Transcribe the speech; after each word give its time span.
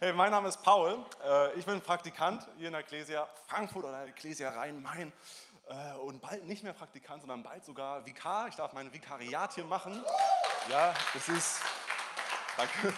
Hey, 0.00 0.12
mein 0.12 0.32
Name 0.32 0.48
ist 0.48 0.60
Paul. 0.60 0.98
Äh, 1.24 1.52
ich 1.56 1.64
bin 1.64 1.80
Praktikant 1.80 2.44
hier 2.56 2.66
in 2.66 2.72
der 2.72 2.80
Ecclesia 2.80 3.28
Frankfurt 3.46 3.84
oder 3.84 4.04
Ecclesia 4.08 4.50
Rhein-Main. 4.50 5.12
Äh, 5.68 5.96
und 5.98 6.20
bald 6.20 6.44
nicht 6.46 6.64
mehr 6.64 6.72
Praktikant, 6.72 7.20
sondern 7.20 7.44
bald 7.44 7.64
sogar 7.64 8.04
Vikar. 8.04 8.48
Ich 8.48 8.56
darf 8.56 8.72
mein 8.72 8.92
Vikariat 8.92 9.54
hier 9.54 9.64
machen. 9.64 10.04
Ja, 10.68 10.92
das 11.14 11.28
ist. 11.28 11.60
Danke. 12.56 12.92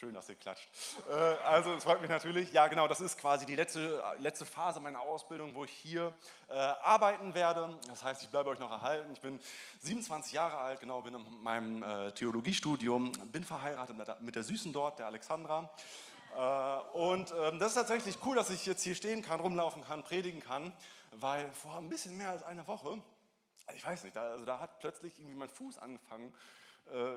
Schön, 0.00 0.14
dass 0.14 0.30
ihr 0.30 0.34
klatscht. 0.34 0.66
Äh, 1.10 1.12
also, 1.12 1.74
es 1.74 1.84
freut 1.84 2.00
mich 2.00 2.08
natürlich. 2.08 2.50
Ja, 2.54 2.68
genau, 2.68 2.88
das 2.88 3.02
ist 3.02 3.18
quasi 3.18 3.44
die 3.44 3.54
letzte, 3.54 4.02
letzte 4.20 4.46
Phase 4.46 4.80
meiner 4.80 5.02
Ausbildung, 5.02 5.54
wo 5.54 5.64
ich 5.64 5.70
hier 5.70 6.14
äh, 6.48 6.54
arbeiten 6.54 7.34
werde. 7.34 7.78
Das 7.86 8.02
heißt, 8.02 8.22
ich 8.22 8.30
bleibe 8.30 8.48
euch 8.48 8.58
noch 8.58 8.70
erhalten. 8.70 9.12
Ich 9.12 9.20
bin 9.20 9.38
27 9.80 10.32
Jahre 10.32 10.56
alt, 10.56 10.80
genau, 10.80 11.02
bin 11.02 11.16
in 11.16 11.42
meinem 11.42 11.82
äh, 11.82 12.12
Theologiestudium, 12.12 13.12
bin 13.30 13.44
verheiratet 13.44 13.94
mit 14.22 14.36
der, 14.36 14.42
Süßen 14.42 14.72
dort, 14.72 14.98
der 15.00 15.04
Alexandra. 15.04 15.68
Äh, 16.34 16.96
und 16.96 17.34
ähm, 17.38 17.58
das 17.58 17.68
ist 17.68 17.74
tatsächlich 17.74 18.16
cool, 18.24 18.36
dass 18.36 18.48
ich 18.48 18.64
jetzt 18.64 18.82
hier 18.82 18.94
stehen 18.94 19.20
kann, 19.20 19.40
rumlaufen 19.40 19.84
kann, 19.84 20.02
predigen 20.02 20.40
kann, 20.40 20.72
weil 21.10 21.52
vor 21.52 21.76
ein 21.76 21.90
bisschen 21.90 22.16
mehr 22.16 22.30
als 22.30 22.42
einer 22.42 22.66
Woche, 22.66 23.02
ich 23.74 23.84
weiß 23.84 24.04
nicht, 24.04 24.16
da, 24.16 24.22
also 24.22 24.46
da 24.46 24.60
hat 24.60 24.78
plötzlich 24.78 25.18
irgendwie 25.18 25.36
mein 25.36 25.50
Fuß 25.50 25.76
angefangen 25.76 26.32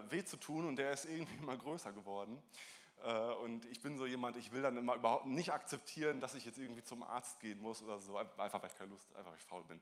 weh 0.10 0.24
zu 0.24 0.38
tun 0.38 0.68
und 0.68 0.76
der 0.76 0.92
ist 0.92 1.06
irgendwie 1.06 1.36
immer 1.42 1.58
größer 1.58 1.92
geworden. 1.92 2.42
Äh, 3.04 3.34
und 3.44 3.66
ich 3.66 3.82
bin 3.82 3.98
so 3.98 4.06
jemand, 4.06 4.38
ich 4.38 4.52
will 4.52 4.62
dann 4.62 4.78
immer 4.78 4.96
überhaupt 4.96 5.26
nicht 5.26 5.52
akzeptieren, 5.52 6.20
dass 6.20 6.36
ich 6.36 6.46
jetzt 6.46 6.58
irgendwie 6.58 6.84
zum 6.84 7.04
Arzt 7.04 7.40
gehen 7.40 7.62
muss 7.62 7.82
oder 7.84 8.00
so, 8.00 8.18
einfach 8.18 8.62
weil 8.62 8.70
ich 8.70 8.78
keine 8.78 8.92
Lust, 8.92 9.14
einfach 9.16 9.32
weil 9.32 9.38
ich 9.38 9.46
faul 9.46 9.64
bin. 9.66 9.82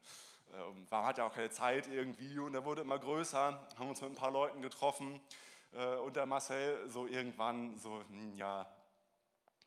Äh, 0.53 0.63
und 0.63 0.89
man 0.89 1.05
hat 1.05 1.17
ja 1.17 1.27
auch 1.27 1.33
keine 1.33 1.51
Zeit 1.51 1.87
irgendwie 1.87 2.39
und 2.39 2.53
der 2.53 2.65
wurde 2.65 2.81
immer 2.81 2.97
größer, 2.97 3.67
haben 3.77 3.89
uns 3.89 4.01
mit 4.01 4.11
ein 4.11 4.15
paar 4.15 4.31
Leuten 4.31 4.61
getroffen 4.61 5.21
äh, 5.73 5.95
und 5.97 6.15
der 6.15 6.25
Marcel 6.25 6.89
so 6.89 7.05
irgendwann 7.05 7.77
so, 7.77 8.03
hm, 8.09 8.35
ja, 8.37 8.65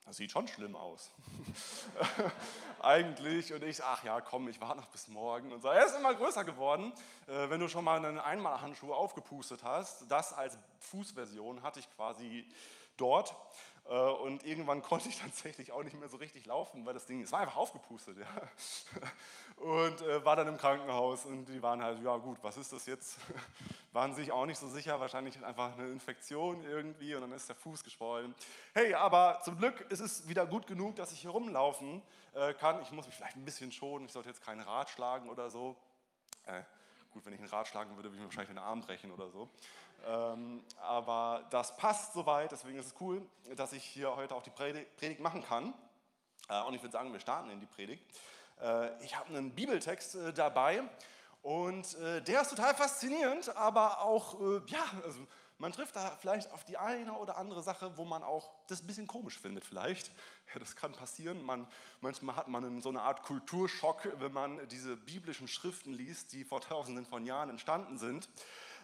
das 0.06 0.16
sieht 0.16 0.30
schon 0.30 0.46
schlimm 0.46 0.76
aus. 0.76 1.10
Eigentlich. 2.80 3.52
Und 3.52 3.64
ich, 3.64 3.82
ach 3.82 4.04
ja, 4.04 4.20
komm, 4.20 4.48
ich 4.48 4.60
warte 4.60 4.78
noch 4.80 4.88
bis 4.88 5.08
morgen. 5.08 5.52
Und 5.52 5.62
so. 5.62 5.68
Er 5.68 5.86
ist 5.86 5.96
immer 5.96 6.14
größer 6.14 6.44
geworden. 6.44 6.92
Äh, 7.26 7.48
wenn 7.48 7.60
du 7.60 7.68
schon 7.68 7.84
mal 7.84 7.96
einen 7.96 8.18
Einmalhandschuh 8.18 8.92
aufgepustet 8.92 9.64
hast, 9.64 10.04
das 10.10 10.32
als 10.32 10.58
Fußversion 10.80 11.62
hatte 11.62 11.80
ich 11.80 11.90
quasi 11.96 12.46
dort. 12.96 13.34
Äh, 13.86 13.94
und 13.94 14.44
irgendwann 14.44 14.82
konnte 14.82 15.08
ich 15.08 15.18
tatsächlich 15.18 15.72
auch 15.72 15.82
nicht 15.82 15.98
mehr 15.98 16.08
so 16.08 16.16
richtig 16.16 16.46
laufen, 16.46 16.84
weil 16.86 16.94
das 16.94 17.06
Ding, 17.06 17.22
es 17.22 17.32
war 17.32 17.40
einfach 17.40 17.56
aufgepustet. 17.56 18.16
Ja. 18.18 18.26
Und 19.56 20.00
äh, 20.02 20.24
war 20.24 20.36
dann 20.36 20.48
im 20.48 20.56
Krankenhaus 20.56 21.26
und 21.26 21.44
die 21.44 21.62
waren 21.62 21.80
halt, 21.80 22.02
ja 22.02 22.16
gut, 22.16 22.38
was 22.42 22.56
ist 22.56 22.72
das 22.72 22.86
jetzt? 22.86 23.18
Waren 23.92 24.12
sich 24.12 24.32
auch 24.32 24.46
nicht 24.46 24.58
so 24.58 24.66
sicher, 24.66 24.98
wahrscheinlich 24.98 25.42
einfach 25.44 25.78
eine 25.78 25.90
Infektion 25.90 26.64
irgendwie 26.64 27.14
und 27.14 27.20
dann 27.20 27.30
ist 27.30 27.48
der 27.48 27.54
Fuß 27.54 27.84
geschwollen. 27.84 28.34
Hey, 28.72 28.94
aber 28.94 29.38
zum 29.44 29.56
Glück 29.56 29.80
ist 29.92 30.00
es 30.00 30.28
wieder 30.28 30.44
gut 30.44 30.66
genug, 30.66 30.96
dass 30.96 31.12
ich 31.12 31.20
hier 31.20 31.30
rumlaufen 31.30 32.02
äh, 32.34 32.52
kann. 32.54 32.82
Ich 32.82 32.90
muss 32.90 33.06
mich 33.06 33.14
vielleicht 33.14 33.36
ein 33.36 33.44
bisschen 33.44 33.70
schonen, 33.70 34.06
ich 34.06 34.12
sollte 34.12 34.28
jetzt 34.28 34.44
keinen 34.44 34.60
Rad 34.60 34.90
schlagen 34.90 35.30
oder 35.30 35.48
so. 35.48 35.76
Gut, 37.12 37.24
wenn 37.24 37.32
ich 37.32 37.38
einen 37.38 37.48
Rad 37.48 37.68
schlagen 37.68 37.94
würde, 37.94 38.08
würde 38.08 38.16
ich 38.16 38.20
mir 38.22 38.26
wahrscheinlich 38.26 38.50
den 38.50 38.58
Arm 38.58 38.80
brechen 38.80 39.12
oder 39.12 39.30
so. 39.30 39.48
Ähm, 40.06 40.62
aber 40.80 41.44
das 41.50 41.76
passt 41.76 42.12
soweit, 42.12 42.52
deswegen 42.52 42.78
ist 42.78 42.86
es 42.86 42.94
cool, 43.00 43.26
dass 43.56 43.72
ich 43.72 43.84
hier 43.84 44.14
heute 44.16 44.34
auch 44.34 44.42
die 44.42 44.50
Predigt 44.50 45.20
machen 45.20 45.42
kann. 45.42 45.74
Äh, 46.48 46.62
und 46.62 46.74
ich 46.74 46.82
würde 46.82 46.92
sagen, 46.92 47.12
wir 47.12 47.20
starten 47.20 47.50
in 47.50 47.60
die 47.60 47.66
Predigt. 47.66 48.04
Äh, 48.60 49.02
ich 49.04 49.16
habe 49.16 49.28
einen 49.28 49.54
Bibeltext 49.54 50.14
äh, 50.14 50.32
dabei 50.32 50.82
und 51.42 51.98
der 52.00 52.40
ist 52.40 52.48
total 52.48 52.74
faszinierend, 52.74 53.54
aber 53.54 54.00
auch, 54.00 54.40
ja, 54.66 54.82
also 55.04 55.26
man 55.58 55.72
trifft 55.72 55.94
da 55.94 56.16
vielleicht 56.18 56.50
auf 56.52 56.64
die 56.64 56.78
eine 56.78 57.12
oder 57.12 57.36
andere 57.36 57.62
Sache, 57.62 57.98
wo 57.98 58.06
man 58.06 58.22
auch 58.22 58.50
das 58.66 58.82
ein 58.82 58.86
bisschen 58.86 59.06
komisch 59.06 59.38
findet 59.38 59.66
vielleicht. 59.66 60.10
Ja, 60.52 60.58
das 60.58 60.74
kann 60.74 60.92
passieren. 60.92 61.42
Man, 61.44 61.68
manchmal 62.00 62.36
hat 62.36 62.48
man 62.48 62.80
so 62.80 62.88
eine 62.88 63.02
Art 63.02 63.22
Kulturschock, 63.24 64.08
wenn 64.20 64.32
man 64.32 64.66
diese 64.68 64.96
biblischen 64.96 65.46
Schriften 65.46 65.92
liest, 65.92 66.32
die 66.32 66.44
vor 66.44 66.62
tausenden 66.62 67.04
von 67.04 67.26
Jahren 67.26 67.50
entstanden 67.50 67.98
sind. 67.98 68.26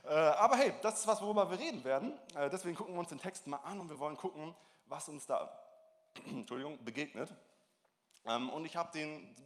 Äh, 0.05 0.09
aber 0.09 0.56
hey, 0.56 0.72
das 0.83 1.00
ist 1.00 1.06
was, 1.06 1.21
worüber 1.21 1.50
wir 1.50 1.59
reden 1.59 1.84
werden. 1.84 2.12
Äh, 2.34 2.50
deswegen 2.50 2.77
gucken 2.77 2.94
wir 2.94 3.00
uns 3.00 3.09
den 3.09 3.21
Text 3.21 3.47
mal 3.47 3.59
an 3.59 3.81
und 3.81 3.88
wir 3.88 3.99
wollen 3.99 4.16
gucken, 4.16 4.55
was 4.87 5.09
uns 5.09 5.27
da 5.27 5.50
Entschuldigung, 6.27 6.83
begegnet. 6.84 7.34
Ähm, 8.27 8.50
und 8.50 8.65
ich 8.65 8.77
habe 8.77 8.91
den 8.93 9.37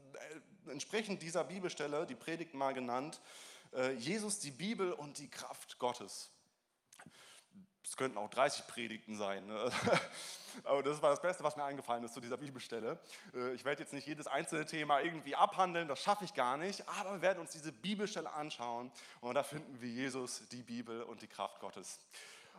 äh, 0.66 0.70
entsprechend 0.70 1.22
dieser 1.22 1.44
Bibelstelle 1.44 2.06
die 2.06 2.14
Predigt 2.14 2.54
mal 2.54 2.72
genannt, 2.72 3.20
Jesus, 3.98 4.38
die 4.38 4.52
Bibel 4.52 4.92
und 4.92 5.18
die 5.18 5.28
Kraft 5.28 5.80
Gottes. 5.80 6.30
Es 7.84 7.98
könnten 7.98 8.16
auch 8.16 8.30
30 8.30 8.66
Predigten 8.66 9.16
sein. 9.16 9.46
Ne? 9.46 9.70
Aber 10.64 10.82
das 10.82 11.02
war 11.02 11.10
das 11.10 11.20
Beste, 11.20 11.44
was 11.44 11.54
mir 11.56 11.64
eingefallen 11.64 12.02
ist 12.02 12.14
zu 12.14 12.20
dieser 12.20 12.38
Bibelstelle. 12.38 12.98
Äh, 13.34 13.52
ich 13.52 13.64
werde 13.64 13.82
jetzt 13.82 13.92
nicht 13.92 14.06
jedes 14.06 14.26
einzelne 14.26 14.64
Thema 14.64 15.00
irgendwie 15.00 15.36
abhandeln, 15.36 15.86
das 15.86 16.02
schaffe 16.02 16.24
ich 16.24 16.32
gar 16.32 16.56
nicht. 16.56 16.88
Aber 16.88 17.12
wir 17.12 17.22
werden 17.22 17.40
uns 17.40 17.52
diese 17.52 17.72
Bibelstelle 17.72 18.32
anschauen 18.32 18.90
und 19.20 19.34
da 19.34 19.42
finden 19.42 19.80
wir 19.82 19.88
Jesus, 19.88 20.48
die 20.48 20.62
Bibel 20.62 21.02
und 21.02 21.20
die 21.20 21.28
Kraft 21.28 21.60
Gottes. 21.60 22.00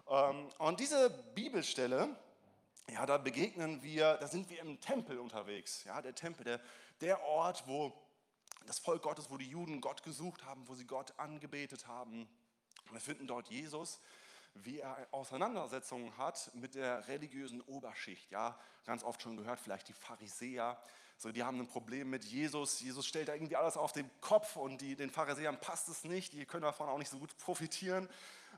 Ähm, 0.08 0.48
und 0.60 0.80
diese 0.80 1.10
Bibelstelle, 1.34 2.16
ja, 2.92 3.06
da 3.08 3.18
begegnen 3.18 3.82
wir, 3.82 4.18
da 4.18 4.28
sind 4.28 4.48
wir 4.52 4.60
im 4.62 4.80
Tempel 4.80 5.18
unterwegs. 5.18 5.86
Ja, 5.86 6.04
der 6.04 6.14
Tempel, 6.14 6.44
der, 6.44 6.62
der 7.02 7.24
Ort, 7.24 7.64
wo 7.66 7.92
das 8.68 8.78
Volk 8.78 9.02
Gottes, 9.02 9.32
wo 9.32 9.38
die 9.38 9.50
Juden 9.50 9.82
Gott 9.82 10.04
gesucht 10.04 10.46
haben, 10.46 10.68
wo 10.68 10.76
sie 10.76 10.86
Gott 10.86 11.18
angebetet 11.18 11.88
haben. 11.88 12.30
Wir 12.92 13.00
finden 13.00 13.26
dort 13.26 13.48
Jesus 13.50 14.00
wie 14.56 14.80
er 14.80 15.08
Auseinandersetzungen 15.12 16.18
hat 16.18 16.52
mit 16.54 16.76
der 16.76 17.08
religiösen 17.08 17.62
Oberschicht. 17.62 18.32
Ja, 18.32 18.58
ganz 18.86 19.04
oft 19.04 19.22
schon 19.22 19.38
gehört, 19.38 19.60
vielleicht 19.60 19.88
die 19.88 19.94
Pharisäer. 19.94 20.78
So, 21.18 21.32
die 21.32 21.44
haben 21.44 21.60
ein 21.60 21.68
Problem 21.68 22.10
mit 22.10 22.26
Jesus. 22.26 22.80
Jesus 22.82 23.06
stellt 23.06 23.30
da 23.30 23.34
irgendwie 23.34 23.56
alles 23.56 23.78
auf 23.78 23.94
den 23.94 24.10
Kopf 24.20 24.56
und 24.58 24.82
die, 24.82 24.96
den 24.96 25.10
Pharisäern 25.10 25.60
passt 25.60 25.88
es 25.88 26.04
nicht. 26.04 26.34
Die 26.34 26.46
können 26.46 26.64
davon 26.64 26.90
auch 26.90 26.98
nicht 26.98 27.10
so 27.10 27.20
gut 27.20 27.38
profitieren. 27.38 28.10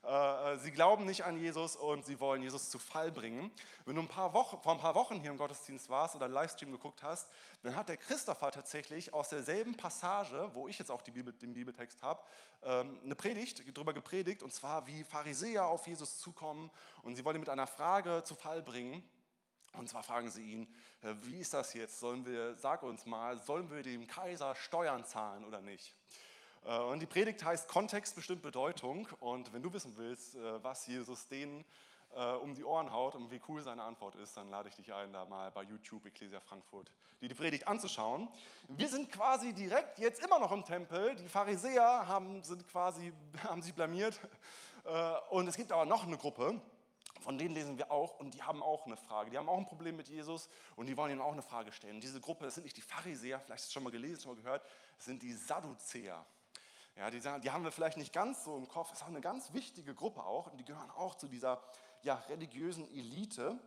Äh, 0.07 0.53
äh, 0.53 0.57
sie 0.59 0.71
glauben 0.71 1.05
nicht 1.05 1.25
an 1.25 1.37
Jesus 1.37 1.75
und 1.75 2.05
sie 2.05 2.17
wollen 2.21 2.41
Jesus 2.41 2.69
zu 2.69 2.79
Fall 2.79 3.11
bringen. 3.11 3.51
Wenn 3.85 3.95
du 3.95 4.01
ein 4.01 4.07
paar 4.07 4.33
Wochen, 4.33 4.57
vor 4.61 4.71
ein 4.71 4.79
paar 4.79 4.95
Wochen 4.95 5.19
hier 5.19 5.31
im 5.31 5.37
Gottesdienst 5.37 5.89
warst 5.89 6.15
oder 6.15 6.25
einen 6.25 6.33
Livestream 6.33 6.71
geguckt 6.71 7.03
hast, 7.03 7.27
dann 7.61 7.75
hat 7.75 7.89
der 7.89 7.97
Christopher 7.97 8.51
tatsächlich 8.51 9.13
aus 9.13 9.27
derselben 9.27 9.75
Passage, 9.75 10.49
wo 10.53 10.69
ich 10.69 10.79
jetzt 10.79 10.91
auch 10.91 11.01
Bibel, 11.01 11.33
den 11.33 11.53
Bibeltext 11.53 12.01
habe, 12.01 12.21
ähm, 12.63 12.97
eine 13.03 13.15
Predigt 13.15 13.61
darüber 13.75 13.93
gepredigt, 13.93 14.43
und 14.43 14.53
zwar 14.53 14.87
wie 14.87 15.03
Pharisäer 15.03 15.65
auf 15.65 15.85
Jesus 15.87 16.19
zukommen 16.19 16.71
und 17.03 17.17
sie 17.17 17.25
wollen 17.25 17.35
ihn 17.35 17.41
mit 17.41 17.49
einer 17.49 17.67
Frage 17.67 18.23
zu 18.23 18.35
Fall 18.35 18.61
bringen. 18.61 19.03
Und 19.73 19.89
zwar 19.89 20.03
fragen 20.03 20.31
sie 20.31 20.53
ihn, 20.53 20.73
äh, 21.01 21.15
wie 21.23 21.39
ist 21.39 21.53
das 21.53 21.73
jetzt? 21.73 21.99
Sollen 21.99 22.25
wir, 22.25 22.55
sag 22.55 22.81
uns 22.81 23.05
mal, 23.05 23.41
sollen 23.41 23.69
wir 23.69 23.83
dem 23.83 24.07
Kaiser 24.07 24.55
Steuern 24.55 25.03
zahlen 25.03 25.43
oder 25.43 25.59
nicht? 25.59 25.93
Äh, 26.65 26.79
und 26.79 26.99
die 26.99 27.05
Predigt 27.05 27.43
heißt 27.43 27.67
Kontext 27.67 28.15
bestimmt 28.15 28.41
Bedeutung. 28.41 29.07
Und 29.19 29.51
wenn 29.53 29.61
du 29.61 29.71
wissen 29.73 29.95
willst, 29.97 30.35
äh, 30.35 30.63
was 30.63 30.87
Jesus 30.87 31.27
denen 31.27 31.65
äh, 32.15 32.33
um 32.33 32.55
die 32.55 32.63
Ohren 32.63 32.91
haut 32.91 33.15
und 33.15 33.31
wie 33.31 33.41
cool 33.47 33.61
seine 33.61 33.83
Antwort 33.83 34.15
ist, 34.15 34.37
dann 34.37 34.49
lade 34.49 34.69
ich 34.69 34.75
dich 34.75 34.93
ein, 34.93 35.13
da 35.13 35.25
mal 35.25 35.51
bei 35.51 35.63
YouTube 35.63 36.05
Ecclesia 36.05 36.39
Frankfurt 36.39 36.91
die, 37.21 37.27
die 37.27 37.35
Predigt 37.35 37.67
anzuschauen. 37.67 38.29
Wir 38.67 38.89
sind 38.89 39.11
quasi 39.11 39.53
direkt 39.53 39.99
jetzt 39.99 40.23
immer 40.23 40.39
noch 40.39 40.51
im 40.51 40.63
Tempel. 40.63 41.15
Die 41.15 41.27
Pharisäer 41.27 42.07
haben, 42.07 42.43
sind 42.43 42.67
quasi, 42.67 43.11
haben 43.43 43.61
sich 43.61 43.73
blamiert. 43.73 44.19
Und 45.31 45.47
es 45.47 45.57
gibt 45.57 45.73
aber 45.73 45.83
noch 45.83 46.05
eine 46.05 46.17
Gruppe, 46.17 46.61
von 47.21 47.37
denen 47.37 47.53
lesen 47.53 47.77
wir 47.77 47.91
auch 47.91 48.19
und 48.19 48.33
die 48.33 48.41
haben 48.41 48.63
auch 48.63 48.85
eine 48.85 48.95
Frage. 48.95 49.29
Die 49.29 49.37
haben 49.37 49.49
auch 49.49 49.57
ein 49.57 49.65
Problem 49.65 49.97
mit 49.97 50.07
Jesus 50.07 50.49
und 50.75 50.85
die 50.85 50.95
wollen 50.95 51.11
ihm 51.11 51.21
auch 51.21 51.33
eine 51.33 51.41
Frage 51.41 51.71
stellen. 51.71 51.99
diese 51.99 52.21
Gruppe, 52.21 52.45
das 52.45 52.55
sind 52.55 52.63
nicht 52.63 52.77
die 52.77 52.81
Pharisäer, 52.81 53.39
vielleicht 53.39 53.63
hast 53.63 53.69
du 53.69 53.73
schon 53.73 53.83
mal 53.83 53.89
gelesen, 53.89 54.21
schon 54.21 54.35
mal 54.35 54.41
gehört, 54.41 54.63
das 54.95 55.05
sind 55.05 55.21
die 55.21 55.33
Sadduzäer. 55.33 56.25
Ja, 56.97 57.11
die, 57.11 57.19
die 57.19 57.51
haben 57.51 57.63
wir 57.63 57.71
vielleicht 57.71 57.97
nicht 57.97 58.11
ganz 58.11 58.43
so 58.43 58.57
im 58.57 58.67
Kopf. 58.67 58.89
Das 58.89 58.99
ist 58.99 59.03
auch 59.03 59.09
eine 59.09 59.21
ganz 59.21 59.53
wichtige 59.53 59.93
Gruppe 59.93 60.23
auch 60.23 60.51
und 60.51 60.57
die 60.57 60.65
gehören 60.65 60.89
auch 60.91 61.15
zu 61.15 61.27
dieser 61.27 61.61
ja, 62.01 62.15
religiösen 62.27 62.87
Elite. 62.91 63.59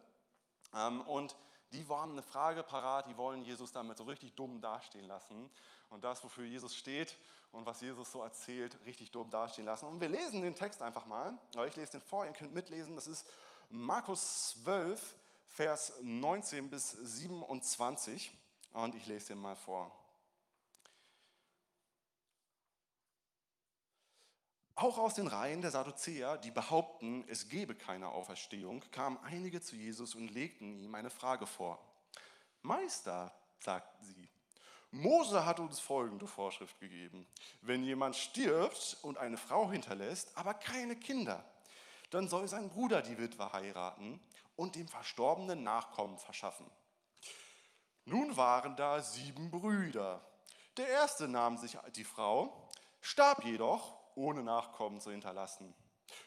Ähm, 0.74 1.00
und 1.02 1.36
die 1.72 1.88
waren 1.88 2.10
eine 2.12 2.22
Frage 2.22 2.64
parat, 2.64 3.06
die 3.06 3.16
wollen 3.16 3.42
Jesus 3.42 3.70
damit 3.70 3.98
so 3.98 4.04
richtig 4.04 4.34
dumm 4.34 4.60
dastehen 4.60 5.06
lassen. 5.06 5.48
Und 5.90 6.02
das, 6.02 6.24
wofür 6.24 6.44
Jesus 6.44 6.74
steht 6.74 7.16
und 7.52 7.66
was 7.66 7.80
Jesus 7.80 8.10
so 8.10 8.22
erzählt, 8.22 8.76
richtig 8.84 9.12
dumm 9.12 9.30
dastehen 9.30 9.66
lassen. 9.66 9.86
Und 9.86 10.00
wir 10.00 10.08
lesen 10.08 10.42
den 10.42 10.56
Text 10.56 10.82
einfach 10.82 11.06
mal. 11.06 11.38
Ich 11.68 11.76
lese 11.76 11.92
den 11.92 12.00
vor, 12.00 12.26
ihr 12.26 12.32
könnt 12.32 12.52
mitlesen. 12.52 12.96
Das 12.96 13.06
ist 13.06 13.28
Markus 13.68 14.56
12, 14.64 15.14
Vers 15.46 15.92
19 16.02 16.68
bis 16.68 16.90
27. 16.90 18.36
Und 18.72 18.96
ich 18.96 19.06
lese 19.06 19.28
den 19.28 19.38
mal 19.38 19.54
vor. 19.54 19.99
Auch 24.80 24.96
aus 24.96 25.12
den 25.12 25.26
Reihen 25.26 25.60
der 25.60 25.70
Sadduzäer, 25.72 26.38
die 26.38 26.50
behaupten, 26.50 27.22
es 27.28 27.50
gebe 27.50 27.74
keine 27.74 28.08
Auferstehung, 28.08 28.82
kamen 28.92 29.18
einige 29.24 29.60
zu 29.60 29.76
Jesus 29.76 30.14
und 30.14 30.30
legten 30.30 30.74
ihm 30.78 30.94
eine 30.94 31.10
Frage 31.10 31.46
vor. 31.46 31.78
Meister, 32.62 33.30
sagten 33.58 34.02
sie, 34.06 34.30
Mose 34.90 35.44
hat 35.44 35.60
uns 35.60 35.80
folgende 35.80 36.26
Vorschrift 36.26 36.80
gegeben. 36.80 37.26
Wenn 37.60 37.84
jemand 37.84 38.16
stirbt 38.16 38.96
und 39.02 39.18
eine 39.18 39.36
Frau 39.36 39.70
hinterlässt, 39.70 40.34
aber 40.34 40.54
keine 40.54 40.96
Kinder, 40.96 41.44
dann 42.08 42.26
soll 42.28 42.48
sein 42.48 42.70
Bruder 42.70 43.02
die 43.02 43.18
Witwe 43.18 43.52
heiraten 43.52 44.18
und 44.56 44.76
dem 44.76 44.88
Verstorbenen 44.88 45.62
Nachkommen 45.62 46.16
verschaffen. 46.16 46.64
Nun 48.06 48.34
waren 48.38 48.76
da 48.76 49.02
sieben 49.02 49.50
Brüder. 49.50 50.24
Der 50.78 50.88
erste 50.88 51.28
nahm 51.28 51.58
sich 51.58 51.76
die 51.96 52.04
Frau, 52.04 52.70
starb 53.02 53.44
jedoch, 53.44 53.99
ohne 54.14 54.42
Nachkommen 54.42 55.00
zu 55.00 55.10
hinterlassen. 55.10 55.74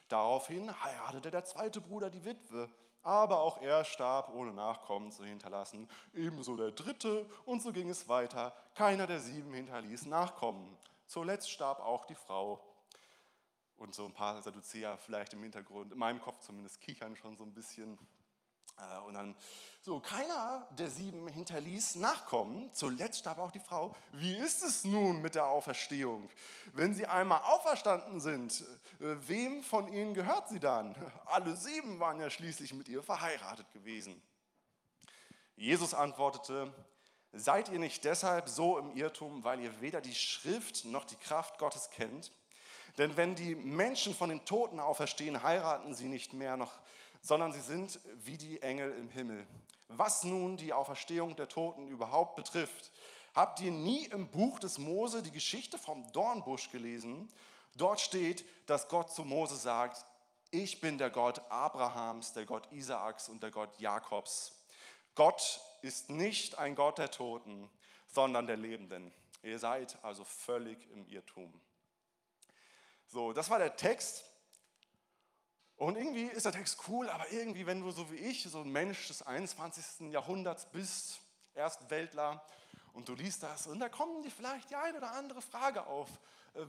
Daraufhin 0.08 0.72
heiratete 0.84 1.32
der 1.32 1.44
zweite 1.46 1.82
Bruder 1.82 2.10
die 2.10 2.24
Witwe, 2.24 2.70
aber 3.02 3.42
auch 3.42 3.62
er 3.62 3.84
starb, 3.84 4.34
ohne 4.34 4.54
Nachkommen 4.54 5.12
zu 5.12 5.26
hinterlassen. 5.26 5.90
Ebenso 6.14 6.56
der 6.56 6.72
dritte, 6.72 7.30
und 7.46 7.62
so 7.62 7.74
ging 7.74 7.90
es 7.90 8.08
weiter. 8.08 8.56
Keiner 8.76 9.08
der 9.08 9.20
sieben 9.20 9.54
hinterließ 9.54 10.06
Nachkommen. 10.06 10.78
Zuletzt 11.08 11.52
starb 11.52 11.80
auch 11.80 12.06
die 12.06 12.16
Frau. 12.16 12.64
Und 13.76 13.94
so 13.94 14.06
ein 14.06 14.14
paar 14.14 14.42
Sadduzäer 14.42 14.98
vielleicht 14.98 15.34
im 15.34 15.42
Hintergrund, 15.44 15.92
in 15.92 15.98
meinem 15.98 16.22
Kopf 16.22 16.40
zumindest, 16.40 16.80
kichern 16.80 17.18
schon 17.18 17.36
so 17.36 17.44
ein 17.44 17.54
bisschen. 17.54 18.00
Äh, 18.78 19.00
und 19.08 19.14
dann, 19.14 19.36
so, 19.82 20.00
keiner 20.00 20.68
der 20.72 20.90
sieben 20.90 21.28
hinterließ 21.28 21.96
Nachkommen. 21.96 22.74
Zuletzt 22.74 23.20
starb 23.20 23.40
auch 23.40 23.52
die 23.52 23.60
Frau. 23.60 23.96
Wie 24.14 24.36
ist 24.38 24.64
es 24.64 24.86
nun 24.86 25.22
mit 25.22 25.36
der 25.36 25.48
Auferstehung? 25.48 26.30
Wenn 26.74 26.94
sie 26.94 27.06
einmal 27.06 27.42
auferstanden 27.42 28.20
sind, 28.20 28.62
äh, 29.02 29.16
wem 29.28 29.64
von 29.64 29.92
ihnen 29.92 30.14
gehört 30.14 30.48
sie 30.48 30.60
dann? 30.60 30.96
Alle 31.26 31.56
sieben 31.56 32.00
waren 32.00 32.20
ja 32.20 32.30
schließlich 32.30 32.74
mit 32.74 32.88
ihr 32.88 33.04
verheiratet 33.04 33.72
gewesen. 33.74 34.22
Jesus 35.56 35.94
antwortete, 35.94 36.74
seid 37.34 37.70
ihr 37.70 37.80
nicht 37.80 38.04
deshalb 38.06 38.50
so 38.50 38.78
im 38.78 38.96
Irrtum, 38.96 39.44
weil 39.44 39.60
ihr 39.60 39.82
weder 39.82 40.02
die 40.02 40.16
Schrift 40.16 40.86
noch 40.86 41.04
die 41.04 41.16
Kraft 41.16 41.58
Gottes 41.58 41.90
kennt? 41.90 42.32
Denn 42.98 43.18
wenn 43.18 43.36
die 43.36 43.56
Menschen 43.56 44.14
von 44.14 44.30
den 44.30 44.46
Toten 44.46 44.80
auferstehen, 44.80 45.42
heiraten 45.42 45.96
sie 45.96 46.08
nicht 46.08 46.34
mehr 46.34 46.58
noch 46.58 46.72
sondern 47.24 47.54
sie 47.54 47.62
sind 47.62 48.00
wie 48.26 48.38
die 48.38 48.62
Engel 48.62 48.92
im 48.92 49.10
Himmel. 49.10 49.48
Was 49.88 50.24
nun 50.24 50.58
die 50.58 50.74
Auferstehung 50.74 51.36
der 51.36 51.48
Toten 51.48 51.88
überhaupt 51.88 52.36
betrifft, 52.36 52.92
habt 53.34 53.60
ihr 53.62 53.72
nie 53.72 54.06
im 54.06 54.30
Buch 54.30 54.60
des 54.60 54.78
Mose 54.78 55.24
die 55.24 55.32
Geschichte 55.32 55.78
vom 55.80 56.12
Dornbusch 56.12 56.70
gelesen? 56.70 57.30
Dort 57.76 58.02
steht, 58.02 58.46
dass 58.68 58.88
Gott 58.90 59.12
zu 59.12 59.24
Mose 59.24 59.56
sagt, 59.56 60.06
ich 60.52 60.82
bin 60.82 61.00
der 61.00 61.10
Gott 61.10 61.42
Abrahams, 61.50 62.34
der 62.34 62.46
Gott 62.46 62.72
Isaaks 62.72 63.30
und 63.30 63.42
der 63.42 63.50
Gott 63.50 63.80
Jakobs. 63.80 64.54
Gott 65.16 65.62
ist 65.82 66.10
nicht 66.10 66.58
ein 66.60 66.76
Gott 66.76 66.98
der 66.98 67.10
Toten, 67.10 67.70
sondern 68.08 68.46
der 68.46 68.58
Lebenden. 68.58 69.12
Ihr 69.42 69.60
seid 69.60 69.98
also 70.04 70.24
völlig 70.24 70.78
im 70.92 71.08
Irrtum. 71.08 71.60
So, 73.08 73.34
das 73.34 73.50
war 73.50 73.60
der 73.60 73.76
Text. 73.76 74.26
Und 75.84 75.98
irgendwie 75.98 76.28
ist 76.28 76.46
der 76.46 76.54
Text 76.54 76.80
cool, 76.88 77.10
aber 77.10 77.30
irgendwie, 77.34 77.66
wenn 77.66 77.82
du 77.82 77.92
so 77.92 78.10
wie 78.10 78.16
ich, 78.16 78.44
so 78.44 78.62
ein 78.62 78.72
Mensch 78.72 79.08
des 79.08 79.22
21. 79.22 80.12
Jahrhunderts 80.12 80.66
bist, 80.68 81.20
Erstweltler, 81.56 82.42
und 82.94 83.10
du 83.10 83.16
liest 83.16 83.44
das, 83.44 83.68
und 83.68 83.82
da 83.82 83.90
kommen 83.90 84.24
dir 84.24 84.32
vielleicht 84.32 84.70
die 84.70 84.76
eine 84.76 85.00
oder 85.00 85.12
andere 85.12 85.42
Frage 85.42 85.86
auf. 85.86 86.08
Äh, 86.54 86.62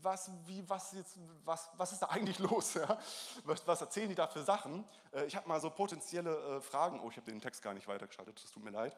was, 0.00 0.30
wie, 0.46 0.66
was, 0.66 0.92
jetzt, 0.92 1.18
was, 1.44 1.68
was 1.76 1.92
ist 1.92 2.00
da 2.00 2.06
eigentlich 2.06 2.38
los? 2.50 2.72
Ja? 2.72 2.98
Was, 3.44 3.66
was, 3.66 3.82
erzählen 3.82 4.08
die 4.08 4.14
da 4.14 4.26
für 4.26 4.42
Sachen? 4.42 4.84
Äh, 5.12 5.26
ich 5.26 5.36
habe 5.36 5.46
mal 5.46 5.60
so 5.60 5.68
potenzielle 5.68 6.34
äh, 6.34 6.60
Fragen, 6.62 7.00
oh, 7.00 7.10
ich 7.10 7.18
habe 7.18 7.30
den 7.30 7.38
Text 7.38 7.60
gar 7.60 7.74
nicht 7.74 7.86
weitergeschaltet, 7.86 8.42
das 8.42 8.50
tut 8.50 8.64
mir 8.64 8.70
leid. 8.70 8.96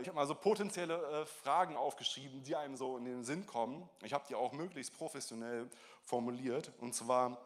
Ich 0.00 0.06
habe 0.06 0.12
mal 0.12 0.28
so 0.28 0.36
potenzielle 0.36 1.26
Fragen 1.26 1.76
aufgeschrieben, 1.76 2.44
die 2.44 2.54
einem 2.54 2.76
so 2.76 2.96
in 2.98 3.04
den 3.04 3.24
Sinn 3.24 3.46
kommen. 3.46 3.88
Ich 4.04 4.12
habe 4.12 4.24
die 4.28 4.36
auch 4.36 4.52
möglichst 4.52 4.96
professionell 4.96 5.68
formuliert. 6.04 6.70
Und 6.78 6.94
zwar, 6.94 7.36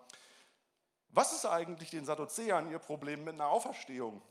was 1.09 1.33
ist 1.33 1.47
eigentlich 1.47 1.91
den 1.91 2.05
Sadduzäern 2.05 2.71
ihr 2.71 2.79
Problem 2.79 3.25
mit 3.25 3.35
einer 3.35 3.49
Auferstehung? 3.49 4.23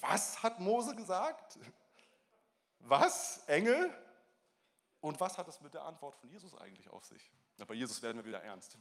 Was 0.00 0.42
hat 0.42 0.60
Mose 0.60 0.94
gesagt? 0.94 1.58
Was? 2.80 3.38
Engel? 3.46 3.92
Und 5.00 5.20
was 5.20 5.36
hat 5.36 5.48
es 5.48 5.60
mit 5.60 5.74
der 5.74 5.84
Antwort 5.84 6.16
von 6.16 6.30
Jesus 6.30 6.54
eigentlich 6.56 6.88
auf 6.88 7.04
sich? 7.04 7.30
Na, 7.58 7.64
bei 7.64 7.74
Jesus 7.74 8.02
werden 8.02 8.16
wir 8.16 8.24
wieder 8.24 8.42
ernst. 8.42 8.76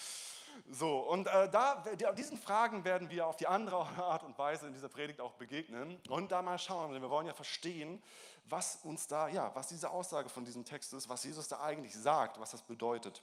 so, 0.70 1.00
und 1.00 1.26
äh, 1.26 1.50
da, 1.50 1.84
diesen 2.12 2.38
Fragen 2.38 2.84
werden 2.84 3.10
wir 3.10 3.26
auf 3.26 3.36
die 3.36 3.46
andere 3.46 3.76
Art 3.76 4.22
und 4.22 4.38
Weise 4.38 4.66
in 4.66 4.72
dieser 4.72 4.88
Predigt 4.88 5.20
auch 5.20 5.34
begegnen 5.34 6.00
und 6.08 6.32
da 6.32 6.42
mal 6.42 6.58
schauen, 6.58 6.92
denn 6.92 7.02
wir 7.02 7.10
wollen 7.10 7.26
ja 7.26 7.34
verstehen, 7.34 8.02
was 8.44 8.76
uns 8.76 9.08
da, 9.08 9.28
ja, 9.28 9.54
was 9.54 9.68
diese 9.68 9.90
Aussage 9.90 10.28
von 10.28 10.44
diesem 10.44 10.64
Text 10.64 10.92
ist, 10.94 11.08
was 11.08 11.24
Jesus 11.24 11.48
da 11.48 11.60
eigentlich 11.60 11.94
sagt, 11.94 12.40
was 12.40 12.52
das 12.52 12.62
bedeutet. 12.62 13.22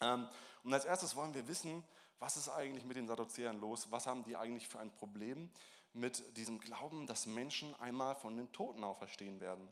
Ähm, 0.00 0.28
und 0.64 0.72
als 0.74 0.84
erstes 0.84 1.16
wollen 1.16 1.34
wir 1.34 1.48
wissen, 1.48 1.84
was 2.18 2.36
ist 2.36 2.48
eigentlich 2.48 2.84
mit 2.84 2.96
den 2.96 3.06
Sadduzäern 3.06 3.58
los? 3.60 3.90
Was 3.90 4.06
haben 4.06 4.24
die 4.24 4.36
eigentlich 4.36 4.68
für 4.68 4.78
ein 4.78 4.90
Problem 4.90 5.50
mit 5.92 6.36
diesem 6.36 6.60
Glauben, 6.60 7.06
dass 7.06 7.26
Menschen 7.26 7.74
einmal 7.80 8.14
von 8.14 8.36
den 8.36 8.52
Toten 8.52 8.84
auferstehen 8.84 9.40
werden? 9.40 9.68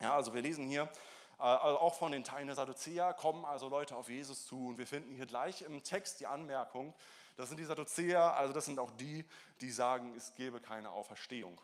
Ja, 0.00 0.14
also 0.14 0.34
wir 0.34 0.42
lesen 0.42 0.66
hier, 0.66 0.90
äh, 1.38 1.42
also 1.42 1.78
auch 1.78 1.94
von 1.94 2.12
den 2.12 2.24
Teilen 2.24 2.46
der 2.46 2.56
Sadduzäer 2.56 3.12
kommen 3.14 3.44
also 3.44 3.68
Leute 3.68 3.96
auf 3.96 4.08
Jesus 4.08 4.46
zu 4.46 4.68
und 4.68 4.78
wir 4.78 4.86
finden 4.86 5.14
hier 5.14 5.26
gleich 5.26 5.62
im 5.62 5.82
Text 5.82 6.20
die 6.20 6.26
Anmerkung, 6.26 6.94
das 7.36 7.48
sind 7.48 7.58
die 7.58 7.64
Sadduzäer, 7.64 8.34
also 8.36 8.52
das 8.52 8.64
sind 8.64 8.78
auch 8.78 8.92
die, 8.92 9.24
die 9.60 9.70
sagen, 9.70 10.14
es 10.16 10.34
gebe 10.34 10.60
keine 10.60 10.90
Auferstehung. 10.90 11.60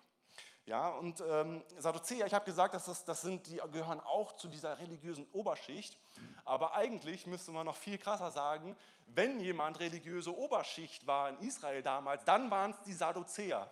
Ja, 0.71 0.91
und 0.91 1.21
ähm, 1.29 1.65
Sadduzäer, 1.79 2.27
ich 2.27 2.33
habe 2.33 2.45
gesagt, 2.45 2.75
dass 2.75 2.85
das, 2.85 3.05
das 3.05 3.23
sind, 3.23 3.45
die 3.49 3.61
gehören 3.73 3.99
auch 3.99 4.37
zu 4.37 4.47
dieser 4.47 4.79
religiösen 4.79 5.27
Oberschicht. 5.33 5.99
Aber 6.45 6.77
eigentlich 6.77 7.27
müsste 7.27 7.51
man 7.51 7.67
noch 7.67 7.75
viel 7.75 7.99
krasser 7.99 8.31
sagen, 8.31 8.77
wenn 9.09 9.41
jemand 9.41 9.81
religiöse 9.81 10.33
Oberschicht 10.33 11.09
war 11.09 11.31
in 11.31 11.41
Israel 11.41 11.83
damals, 11.83 12.25
dann 12.25 12.53
waren 12.53 12.71
es 12.71 12.81
die 12.83 12.93
Sadduzäer. 12.93 13.69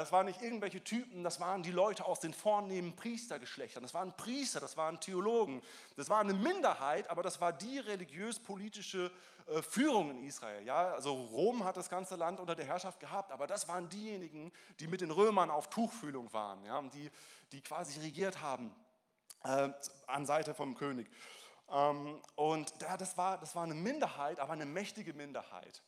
Das 0.00 0.12
waren 0.12 0.26
nicht 0.26 0.40
irgendwelche 0.42 0.82
Typen, 0.82 1.22
das 1.22 1.40
waren 1.40 1.62
die 1.62 1.70
Leute 1.70 2.04
aus 2.04 2.20
den 2.20 2.32
vornehmen 2.32 2.96
Priestergeschlechtern. 2.96 3.82
Das 3.82 3.94
waren 3.94 4.16
Priester, 4.16 4.60
das 4.60 4.76
waren 4.76 5.00
Theologen. 5.00 5.62
Das 5.96 6.08
war 6.08 6.20
eine 6.20 6.34
Minderheit, 6.34 7.10
aber 7.10 7.22
das 7.22 7.40
war 7.40 7.52
die 7.52 7.78
religiös-politische 7.78 9.10
äh, 9.46 9.62
Führung 9.62 10.10
in 10.10 10.24
Israel. 10.24 10.64
Ja, 10.64 10.92
also 10.92 11.12
Rom 11.12 11.64
hat 11.64 11.76
das 11.76 11.90
ganze 11.90 12.16
Land 12.16 12.40
unter 12.40 12.54
der 12.54 12.64
Herrschaft 12.64 13.00
gehabt, 13.00 13.32
aber 13.32 13.46
das 13.46 13.68
waren 13.68 13.88
diejenigen, 13.88 14.52
die 14.80 14.86
mit 14.86 15.00
den 15.00 15.10
Römern 15.10 15.50
auf 15.50 15.68
Tuchfühlung 15.68 16.32
waren, 16.32 16.64
ja, 16.64 16.80
die, 16.82 17.10
die 17.52 17.60
quasi 17.60 18.00
regiert 18.00 18.40
haben 18.40 18.74
äh, 19.44 19.68
an 20.06 20.26
Seite 20.26 20.54
vom 20.54 20.74
König. 20.74 21.10
Ähm, 21.70 22.20
und 22.36 22.72
ja, 22.80 22.96
das, 22.96 23.16
war, 23.16 23.38
das 23.38 23.54
war 23.54 23.64
eine 23.64 23.74
Minderheit, 23.74 24.40
aber 24.40 24.52
eine 24.52 24.66
mächtige 24.66 25.12
Minderheit 25.12 25.82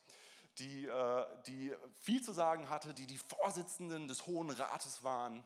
die, 0.59 0.85
äh, 0.85 1.25
die 1.47 1.73
viel 2.01 2.21
zu 2.23 2.31
sagen 2.31 2.69
hatte, 2.69 2.93
die 2.93 3.07
die 3.07 3.17
Vorsitzenden 3.17 4.07
des 4.07 4.25
Hohen 4.25 4.49
Rates 4.49 5.03
waren. 5.03 5.43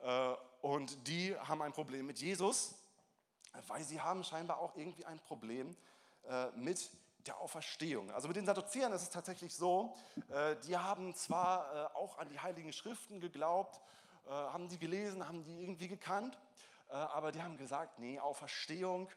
Äh, 0.00 0.34
und 0.62 1.06
die 1.06 1.36
haben 1.36 1.62
ein 1.62 1.72
Problem 1.72 2.06
mit 2.06 2.18
Jesus, 2.18 2.74
weil 3.68 3.84
sie 3.84 4.00
haben 4.00 4.24
scheinbar 4.24 4.58
auch 4.58 4.76
irgendwie 4.76 5.04
ein 5.04 5.18
Problem 5.20 5.76
äh, 6.28 6.50
mit 6.52 6.90
der 7.26 7.38
Auferstehung. 7.38 8.10
Also 8.10 8.28
mit 8.28 8.36
den 8.36 8.46
Sadduzäern 8.46 8.92
ist 8.92 9.02
es 9.02 9.10
tatsächlich 9.10 9.52
so, 9.52 9.96
die 10.64 10.76
haben 10.76 11.12
zwar 11.16 11.90
auch 11.96 12.18
an 12.18 12.28
die 12.28 12.38
Heiligen 12.38 12.72
Schriften 12.72 13.18
geglaubt, 13.20 13.80
haben 14.28 14.68
die 14.68 14.78
gelesen, 14.78 15.26
haben 15.26 15.42
die 15.42 15.60
irgendwie 15.60 15.88
gekannt, 15.88 16.38
aber 16.86 17.32
die 17.32 17.42
haben 17.42 17.56
gesagt, 17.56 17.98
nee, 17.98 18.20
Auferstehung, 18.20 19.08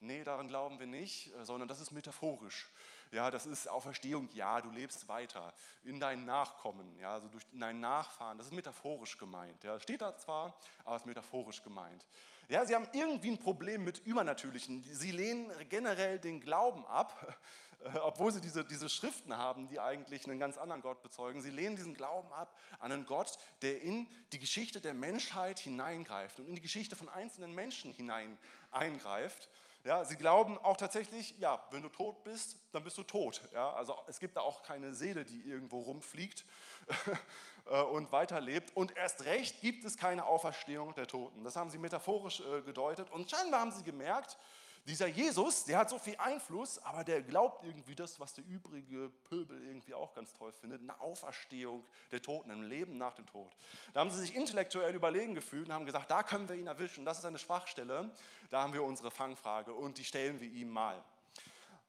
nee, 0.00 0.24
daran 0.24 0.48
glauben 0.48 0.80
wir 0.80 0.88
nicht, 0.88 1.30
sondern 1.44 1.68
das 1.68 1.80
ist 1.80 1.92
metaphorisch. 1.92 2.68
Ja, 3.14 3.30
das 3.30 3.46
ist 3.46 3.68
Auferstehung, 3.68 4.28
ja, 4.32 4.60
du 4.60 4.70
lebst 4.70 5.06
weiter 5.06 5.54
in 5.84 6.00
deinen 6.00 6.24
Nachkommen, 6.24 6.98
ja, 6.98 7.14
also 7.14 7.28
durch 7.28 7.44
deinen 7.52 7.78
Nachfahren. 7.78 8.38
Das 8.38 8.48
ist 8.48 8.52
metaphorisch 8.52 9.16
gemeint. 9.16 9.62
Ja, 9.62 9.78
steht 9.78 10.02
da 10.02 10.16
zwar, 10.16 10.58
aber 10.84 10.96
es 10.96 11.02
ist 11.02 11.06
metaphorisch 11.06 11.62
gemeint. 11.62 12.04
Ja, 12.48 12.66
sie 12.66 12.74
haben 12.74 12.88
irgendwie 12.92 13.30
ein 13.30 13.38
Problem 13.38 13.84
mit 13.84 14.04
Übernatürlichen. 14.04 14.82
Sie 14.82 15.12
lehnen 15.12 15.48
generell 15.68 16.18
den 16.18 16.40
Glauben 16.40 16.84
ab, 16.86 17.38
obwohl 18.02 18.32
sie 18.32 18.40
diese, 18.40 18.64
diese 18.64 18.88
Schriften 18.88 19.36
haben, 19.36 19.68
die 19.68 19.78
eigentlich 19.78 20.26
einen 20.26 20.40
ganz 20.40 20.58
anderen 20.58 20.82
Gott 20.82 21.00
bezeugen. 21.00 21.40
Sie 21.40 21.50
lehnen 21.50 21.76
diesen 21.76 21.94
Glauben 21.94 22.32
ab 22.32 22.58
an 22.80 22.90
einen 22.90 23.06
Gott, 23.06 23.38
der 23.62 23.80
in 23.80 24.08
die 24.32 24.40
Geschichte 24.40 24.80
der 24.80 24.92
Menschheit 24.92 25.60
hineingreift 25.60 26.40
und 26.40 26.48
in 26.48 26.56
die 26.56 26.62
Geschichte 26.62 26.96
von 26.96 27.08
einzelnen 27.08 27.54
Menschen 27.54 27.92
hinein 27.92 28.36
eingreift. 28.72 29.48
Ja, 29.84 30.02
sie 30.02 30.16
glauben 30.16 30.56
auch 30.58 30.78
tatsächlich, 30.78 31.34
ja, 31.38 31.62
wenn 31.70 31.82
du 31.82 31.90
tot 31.90 32.24
bist, 32.24 32.56
dann 32.72 32.82
bist 32.82 32.96
du 32.96 33.02
tot. 33.02 33.42
Ja, 33.52 33.70
also 33.74 33.94
es 34.06 34.18
gibt 34.18 34.34
da 34.34 34.40
auch 34.40 34.62
keine 34.62 34.94
Seele, 34.94 35.26
die 35.26 35.42
irgendwo 35.42 35.80
rumfliegt 35.80 36.46
äh, 37.66 37.82
und 37.82 38.10
weiterlebt. 38.10 38.74
Und 38.74 38.96
erst 38.96 39.26
recht 39.26 39.60
gibt 39.60 39.84
es 39.84 39.98
keine 39.98 40.24
Auferstehung 40.24 40.94
der 40.94 41.06
Toten. 41.06 41.44
Das 41.44 41.56
haben 41.56 41.68
sie 41.68 41.76
metaphorisch 41.76 42.40
äh, 42.40 42.62
gedeutet. 42.62 43.10
Und 43.10 43.30
scheinbar 43.30 43.60
haben 43.60 43.72
sie 43.72 43.84
gemerkt, 43.84 44.38
dieser 44.86 45.06
Jesus, 45.06 45.64
der 45.64 45.78
hat 45.78 45.88
so 45.88 45.98
viel 45.98 46.16
Einfluss, 46.18 46.78
aber 46.78 47.04
der 47.04 47.22
glaubt 47.22 47.64
irgendwie 47.64 47.94
das, 47.94 48.20
was 48.20 48.34
der 48.34 48.44
übrige 48.44 49.10
Pöbel 49.24 49.62
irgendwie 49.66 49.94
auch 49.94 50.12
ganz 50.12 50.32
toll 50.34 50.52
findet, 50.52 50.82
eine 50.82 51.00
Auferstehung 51.00 51.84
der 52.12 52.20
Toten, 52.20 52.50
ein 52.50 52.64
Leben 52.64 52.98
nach 52.98 53.14
dem 53.14 53.26
Tod. 53.26 53.50
Da 53.94 54.00
haben 54.00 54.10
sie 54.10 54.18
sich 54.18 54.34
intellektuell 54.34 54.94
überlegen 54.94 55.34
gefühlt 55.34 55.68
und 55.68 55.74
haben 55.74 55.86
gesagt, 55.86 56.10
da 56.10 56.22
können 56.22 56.48
wir 56.48 56.56
ihn 56.56 56.66
erwischen, 56.66 57.04
das 57.04 57.18
ist 57.18 57.24
eine 57.24 57.38
Schwachstelle, 57.38 58.10
da 58.50 58.62
haben 58.62 58.74
wir 58.74 58.82
unsere 58.82 59.10
Fangfrage 59.10 59.72
und 59.72 59.96
die 59.96 60.04
stellen 60.04 60.38
wir 60.40 60.48
ihm 60.48 60.70
mal. 60.70 61.02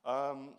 Ähm, 0.05 0.55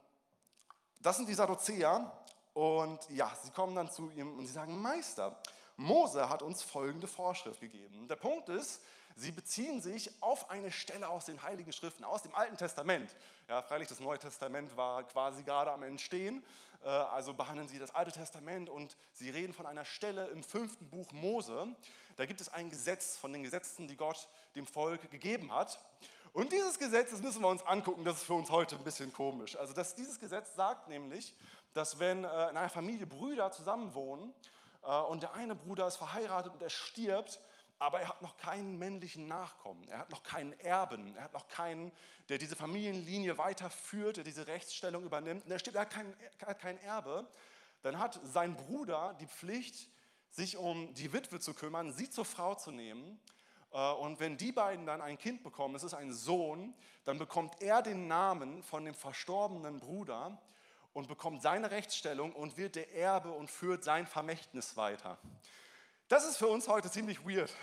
das 1.01 1.17
sind 1.17 1.29
die 1.29 1.35
Sadduzäer 1.35 2.13
Und 2.53 3.09
ja, 3.11 3.31
sie 3.43 3.51
kommen 3.51 3.75
dann 3.75 3.91
zu 3.91 4.11
ihm 4.11 4.39
und 4.39 4.47
sie 4.47 4.53
sagen, 4.53 4.81
Meister, 4.81 5.39
Mose 5.77 6.29
hat 6.29 6.43
uns 6.43 6.63
folgende 6.63 7.07
Vorschrift 7.07 7.61
gegeben. 7.61 8.09
Der 8.09 8.17
Punkt 8.17 8.49
ist, 8.49 8.83
sie 9.17 9.33
beziehen 9.33 9.81
sich 9.81 10.11
auf 10.21 10.51
eine 10.51 10.71
Stelle 10.71 11.09
aus 11.09 11.25
den 11.25 11.43
Heiligen 11.43 11.73
Schriften, 11.73 12.05
aus 12.05 12.23
dem 12.23 12.35
Alten 12.35 12.57
Testament. 12.57 13.11
Ja, 13.49 13.63
freilich, 13.63 13.89
das 13.89 13.99
Neue 13.99 14.19
Testament 14.19 14.77
war 14.77 15.03
quasi 15.05 15.43
gerade 15.43 15.73
am 15.73 15.83
Entstehen, 15.83 16.45
äh, 16.85 16.89
also 16.89 17.35
behandeln 17.35 17.67
sie 17.67 17.79
das 17.79 17.95
Alte 17.95 18.13
Testament 18.13 18.69
und 18.69 18.97
sie 19.13 19.31
reden 19.31 19.55
von 19.55 19.67
einer 19.67 19.85
Stelle 19.85 20.27
im 20.29 20.45
fünften 20.45 20.89
Buch 20.89 21.11
Mose. 21.13 21.67
Da 22.17 22.27
gibt 22.27 22.41
es 22.41 22.51
ein 22.51 22.71
Gesetz 22.71 23.17
von 23.17 23.33
den 23.33 23.43
Gesetzen, 23.43 23.89
die 23.89 23.97
Gott 23.97 24.29
dem 24.55 24.67
Volk 24.67 25.11
gegeben 25.11 25.53
hat. 25.53 25.81
Und 26.33 26.53
dieses 26.53 26.79
Gesetz, 26.79 27.11
das 27.11 27.23
müssen 27.23 27.41
wir 27.41 27.49
uns 27.49 27.63
angucken, 27.63 28.05
das 28.05 28.19
ist 28.19 28.25
für 28.25 28.35
uns 28.35 28.51
heute 28.51 28.77
ein 28.77 28.85
bisschen 28.85 29.11
komisch. 29.11 29.57
Also 29.57 29.73
das, 29.73 29.95
dieses 29.95 30.21
Gesetz 30.21 30.55
sagt 30.55 30.89
nämlich, 30.89 31.35
dass 31.73 31.99
wenn 31.99 32.25
äh, 32.25 32.51
in 32.51 32.57
einer 32.57 32.69
Familie 32.69 33.07
Brüder 33.07 33.51
zusammenwohnen 33.51 34.35
äh, 34.83 34.91
und 34.91 35.23
der 35.23 35.33
eine 35.33 35.55
Bruder 35.55 35.87
ist 35.87 35.97
verheiratet 35.97 36.53
und 36.53 36.61
er 36.61 36.69
stirbt, 36.69 37.41
aber 37.79 38.01
er 38.01 38.09
hat 38.09 38.23
noch 38.23 38.37
keinen 38.39 38.79
männlichen 38.79 39.29
Nachkommen, 39.29 39.87
er 39.89 39.99
hat 39.99 40.11
noch 40.11 40.23
keinen 40.23 40.53
Erben, 40.61 41.15
er 41.17 41.25
hat 41.25 41.33
noch 41.35 41.49
keinen, 41.49 41.93
der 42.29 42.39
diese 42.39 42.57
Familienlinie 42.57 43.37
weiterführt, 43.39 44.17
der 44.17 44.25
diese 44.25 44.47
Rechtsstellung 44.47 45.05
übernimmt, 45.05 45.45
und 45.45 45.51
er, 45.51 45.59
stirbt, 45.59 45.77
er 45.77 45.83
hat 45.83 45.91
kein, 45.91 46.17
hat 46.45 46.59
kein 46.59 46.79
Erbe, 46.79 47.29
dann 47.83 47.99
hat 47.99 48.19
sein 48.25 48.57
Bruder 48.57 49.17
die 49.21 49.27
Pflicht, 49.27 49.91
sich 50.31 50.57
um 50.57 50.93
die 50.95 51.13
Witwe 51.13 51.41
zu 51.41 51.55
kümmern, 51.55 51.93
sie 51.93 52.11
zur 52.11 52.25
Frau 52.25 52.55
zu 52.55 52.71
nehmen. 52.71 53.21
Äh, 53.73 53.93
und 53.93 54.21
wenn 54.21 54.37
die 54.37 54.53
beiden 54.53 54.87
dann 54.87 55.01
ein 55.01 55.19
Kind 55.19 55.43
bekommen, 55.43 55.75
es 55.75 55.83
ist 55.83 55.95
ein 55.95 56.13
Sohn, 56.13 56.75
dann 57.05 57.19
bekommt 57.19 57.63
er 57.63 57.83
den 57.83 58.09
Namen 58.09 58.63
von 58.63 58.85
dem 58.85 58.95
verstorbenen 58.95 59.81
Bruder 59.81 60.39
und 60.93 61.09
bekommt 61.09 61.43
seine 61.43 61.71
Rechtsstellung 61.71 62.33
und 62.33 62.57
wird 62.57 62.75
der 62.75 62.95
Erbe 62.95 63.31
und 63.31 63.51
führt 63.51 63.85
sein 63.85 64.07
Vermächtnis 64.07 64.77
weiter. 64.77 65.19
Das 66.09 66.25
ist 66.25 66.37
für 66.37 66.47
uns 66.47 66.69
heute 66.69 66.91
ziemlich 66.91 67.25
weird. 67.27 67.53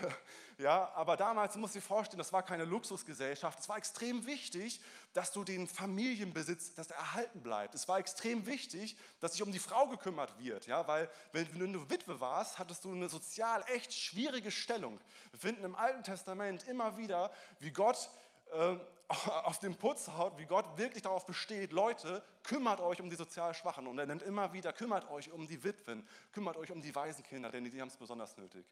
Ja, 0.56 0.92
aber 0.94 1.16
damals, 1.16 1.54
du 1.54 1.58
musst 1.58 1.74
dir 1.74 1.80
vorstellen, 1.80 2.18
das 2.18 2.32
war 2.32 2.44
keine 2.44 2.64
Luxusgesellschaft. 2.64 3.58
Es 3.58 3.68
war 3.68 3.76
extrem 3.76 4.24
wichtig, 4.24 4.80
dass 5.12 5.32
du 5.32 5.42
den 5.42 5.66
Familienbesitz, 5.66 6.74
dass 6.74 6.92
er 6.92 6.96
erhalten 6.96 7.42
bleibt. 7.42 7.74
Es 7.74 7.88
war 7.88 7.98
extrem 7.98 8.46
wichtig, 8.46 8.96
dass 9.18 9.32
sich 9.32 9.42
um 9.42 9.50
die 9.50 9.58
Frau 9.58 9.88
gekümmert 9.88 10.38
wird. 10.38 10.68
Ja, 10.68 10.86
weil, 10.86 11.10
wenn 11.32 11.58
du 11.58 11.64
eine 11.64 11.90
Witwe 11.90 12.20
warst, 12.20 12.60
hattest 12.60 12.84
du 12.84 12.92
eine 12.92 13.08
sozial 13.08 13.64
echt 13.66 13.92
schwierige 13.92 14.52
Stellung. 14.52 15.00
Wir 15.32 15.40
finden 15.40 15.64
im 15.64 15.74
Alten 15.74 16.04
Testament 16.04 16.62
immer 16.68 16.96
wieder, 16.96 17.32
wie 17.58 17.72
Gott 17.72 18.08
äh, 18.54 18.78
auf 19.08 19.58
den 19.58 19.76
Putz 19.76 20.08
haut, 20.08 20.38
wie 20.38 20.46
Gott 20.46 20.78
wirklich 20.78 21.02
darauf 21.02 21.26
besteht, 21.26 21.72
Leute, 21.72 22.22
kümmert 22.42 22.80
euch 22.80 23.00
um 23.00 23.10
die 23.10 23.16
sozial 23.16 23.54
Schwachen. 23.54 23.86
Und 23.86 23.98
er 23.98 24.06
nennt 24.06 24.22
immer 24.22 24.52
wieder, 24.52 24.72
kümmert 24.72 25.10
euch 25.10 25.30
um 25.30 25.46
die 25.46 25.62
Witwen, 25.62 26.06
kümmert 26.32 26.56
euch 26.56 26.70
um 26.70 26.80
die 26.80 26.94
Waisenkinder, 26.94 27.50
denn 27.50 27.64
die 27.64 27.80
haben 27.80 27.88
es 27.88 27.96
besonders 27.96 28.36
nötig. 28.36 28.64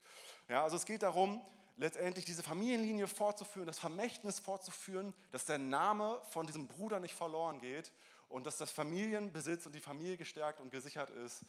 Ja, 0.49 0.65
also 0.65 0.77
es 0.77 0.87
geht 0.87 1.03
darum, 1.03 1.45
letztendlich 1.77 2.25
diese 2.25 2.43
Familienlinie 2.43 3.09
fortzuführen, 3.09 3.67
das 3.67 3.79
Vermächtnis 3.79 4.41
fortzuführen, 4.41 5.13
dass 5.31 5.45
der 5.45 5.59
Name 5.59 6.21
von 6.31 6.47
diesem 6.47 6.67
Bruder 6.67 6.99
nicht 6.99 7.15
verloren 7.15 7.61
geht 7.61 7.93
und 8.29 8.47
dass 8.47 8.57
das 8.57 8.71
Familienbesitz 8.71 9.67
und 9.67 9.75
die 9.75 9.81
Familie 9.81 10.17
gestärkt 10.17 10.61
und 10.61 10.71
gesichert 10.71 11.11
ist. 11.11 11.45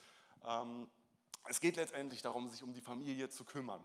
Ähm, 0.45 0.89
es 1.47 1.59
geht 1.59 1.75
letztendlich 1.75 2.21
darum, 2.21 2.49
sich 2.49 2.63
um 2.63 2.73
die 2.73 2.81
Familie 2.81 3.29
zu 3.29 3.43
kümmern. 3.43 3.83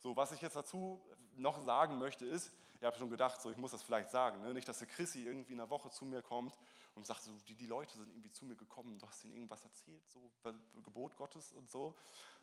So, 0.00 0.16
was 0.16 0.32
ich 0.32 0.40
jetzt 0.40 0.56
dazu 0.56 1.00
noch 1.36 1.62
sagen 1.62 1.98
möchte, 1.98 2.26
ist, 2.26 2.52
ich 2.80 2.86
habe 2.86 2.96
schon 2.96 3.10
gedacht, 3.10 3.40
so, 3.40 3.50
ich 3.50 3.56
muss 3.56 3.72
das 3.72 3.82
vielleicht 3.82 4.10
sagen, 4.10 4.40
ne? 4.42 4.54
nicht, 4.54 4.68
dass 4.68 4.78
der 4.78 4.86
Chrissy 4.86 5.24
irgendwie 5.24 5.52
in 5.52 5.60
einer 5.60 5.70
Woche 5.70 5.90
zu 5.90 6.04
mir 6.04 6.22
kommt 6.22 6.56
und 6.94 7.06
sagt, 7.06 7.22
so, 7.22 7.32
die, 7.48 7.54
die 7.54 7.66
Leute 7.66 7.96
sind 7.96 8.08
irgendwie 8.08 8.30
zu 8.30 8.44
mir 8.44 8.54
gekommen, 8.54 8.98
du 8.98 9.06
hast 9.06 9.24
ihnen 9.24 9.34
irgendwas 9.34 9.62
erzählt, 9.64 10.02
so 10.08 10.20
Gebot 10.82 11.16
Gottes 11.16 11.52
und 11.52 11.70
so. 11.70 11.94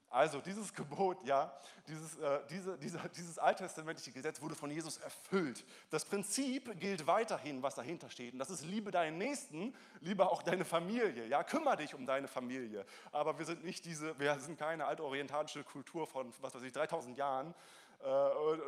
Also 0.10 0.40
dieses 0.40 0.74
Gebot, 0.74 1.18
ja, 1.26 1.52
dieses, 1.88 2.16
äh, 2.18 2.40
diese, 2.50 2.78
diese, 2.78 3.00
dieses 3.10 3.40
alttestamentliche 3.40 4.12
Gesetz 4.12 4.42
wurde 4.42 4.56
von 4.56 4.70
Jesus 4.70 4.98
erfüllt. 4.98 5.66
Das 5.90 6.06
Prinzip 6.06 6.80
gilt 6.80 7.08
weiterhin, 7.08 7.64
was 7.64 7.76
dahinter 7.76 8.10
steht. 8.10 8.34
Und 8.34 8.40
das 8.40 8.50
ist, 8.50 8.64
liebe 8.64 8.92
deinen 8.92 9.18
Nächsten, 9.18 9.74
liebe 10.02 10.30
auch 10.30 10.44
deine 10.44 10.64
Familie. 10.64 11.26
Ja, 11.28 11.44
kümmere 11.44 11.78
dich 11.78 11.96
um 11.96 12.06
deine 12.06 12.28
Familie. 12.28 12.86
Aber 13.12 13.40
wir 13.40 13.46
sind 13.46 13.64
nicht 13.64 13.84
diese, 13.86 14.18
wir 14.20 14.40
sind 14.40 14.60
keine 14.60 14.86
altorientalische 14.86 15.64
Kultur 15.64 16.06
von, 16.06 16.32
was 16.40 16.54
weiß 16.54 16.62
ich, 16.64 16.72
3000 16.72 17.18
Jahren, 17.18 17.54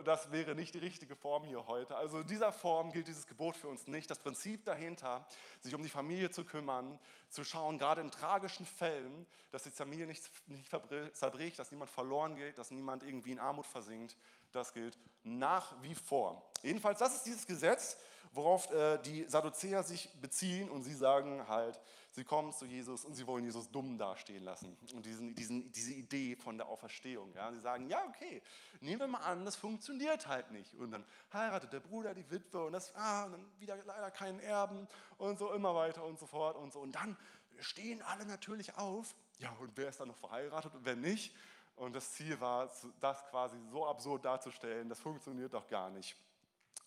das 0.03 0.31
wäre 0.31 0.55
nicht 0.55 0.73
die 0.73 0.79
richtige 0.79 1.15
Form 1.15 1.43
hier 1.43 1.67
heute. 1.67 1.95
Also 1.95 2.19
in 2.19 2.27
dieser 2.27 2.51
Form 2.51 2.91
gilt 2.91 3.07
dieses 3.07 3.27
Gebot 3.27 3.55
für 3.55 3.67
uns 3.67 3.87
nicht. 3.87 4.09
Das 4.09 4.19
Prinzip 4.19 4.65
dahinter, 4.65 5.25
sich 5.61 5.75
um 5.75 5.83
die 5.83 5.89
Familie 5.89 6.29
zu 6.31 6.43
kümmern, 6.43 6.99
zu 7.29 7.43
schauen, 7.43 7.77
gerade 7.77 8.01
in 8.01 8.11
tragischen 8.11 8.65
Fällen, 8.65 9.27
dass 9.51 9.63
die 9.63 9.71
Familie 9.71 10.07
nicht, 10.07 10.23
nicht 10.47 10.69
zerbricht, 11.13 11.59
dass 11.59 11.71
niemand 11.71 11.91
verloren 11.91 12.35
geht, 12.35 12.57
dass 12.57 12.71
niemand 12.71 13.03
irgendwie 13.03 13.31
in 13.31 13.39
Armut 13.39 13.65
versinkt, 13.65 14.15
das 14.51 14.73
gilt 14.73 14.97
nach 15.23 15.81
wie 15.81 15.95
vor. 15.95 16.49
Jedenfalls, 16.63 16.99
das 16.99 17.15
ist 17.15 17.25
dieses 17.25 17.45
Gesetz, 17.45 17.97
worauf 18.31 18.71
äh, 18.71 18.97
die 18.99 19.25
Sadduzäer 19.25 19.83
sich 19.83 20.09
beziehen 20.21 20.69
und 20.69 20.83
sie 20.83 20.93
sagen 20.93 21.47
halt, 21.47 21.79
sie 22.17 22.23
kommen 22.23 22.51
zu 22.51 22.65
Jesus 22.65 23.05
und 23.05 23.13
sie 23.13 23.27
wollen 23.27 23.45
Jesus 23.45 23.69
dumm 23.69 23.95
dastehen 23.95 24.43
lassen. 24.43 24.75
Und 24.95 25.05
diesen, 25.05 25.35
diesen, 25.35 25.71
diese 25.71 25.93
Idee 25.93 26.35
von 26.35 26.57
der 26.57 26.67
Auferstehung. 26.67 27.31
Ja? 27.35 27.53
Sie 27.53 27.59
sagen, 27.59 27.87
ja, 27.89 28.03
okay, 28.07 28.41
nehmen 28.81 29.01
wir 29.01 29.07
mal 29.07 29.19
an, 29.19 29.45
das 29.45 29.55
funktioniert 29.55 30.25
halt 30.25 30.49
nicht. 30.49 30.73
Und 30.73 30.89
dann 30.89 31.05
heiratet 31.31 31.73
der 31.73 31.79
Bruder 31.79 32.15
die 32.15 32.27
Witwe 32.31 32.65
und, 32.65 32.73
das, 32.73 32.93
ah, 32.95 33.25
und 33.25 33.33
dann 33.33 33.45
wieder 33.59 33.77
leider 33.85 34.09
keinen 34.09 34.39
Erben 34.39 34.87
und 35.19 35.37
so 35.37 35.53
immer 35.53 35.75
weiter 35.75 36.03
und 36.03 36.17
so 36.17 36.25
fort 36.25 36.57
und 36.57 36.73
so. 36.73 36.79
Und 36.79 36.95
dann 36.95 37.15
stehen 37.59 38.01
alle 38.01 38.25
natürlich 38.25 38.75
auf. 38.77 39.13
Ja, 39.37 39.51
und 39.59 39.71
wer 39.75 39.89
ist 39.89 39.99
dann 39.99 40.07
noch 40.07 40.17
verheiratet 40.17 40.73
und 40.73 40.85
wer 40.85 40.95
nicht? 40.95 41.35
Und 41.75 41.95
das 41.95 42.13
Ziel 42.13 42.41
war, 42.41 42.71
das 42.99 43.23
quasi 43.27 43.57
so 43.69 43.85
absurd 43.85 44.25
darzustellen, 44.25 44.89
das 44.89 44.99
funktioniert 44.99 45.53
doch 45.53 45.67
gar 45.67 45.91
nicht. 45.91 46.17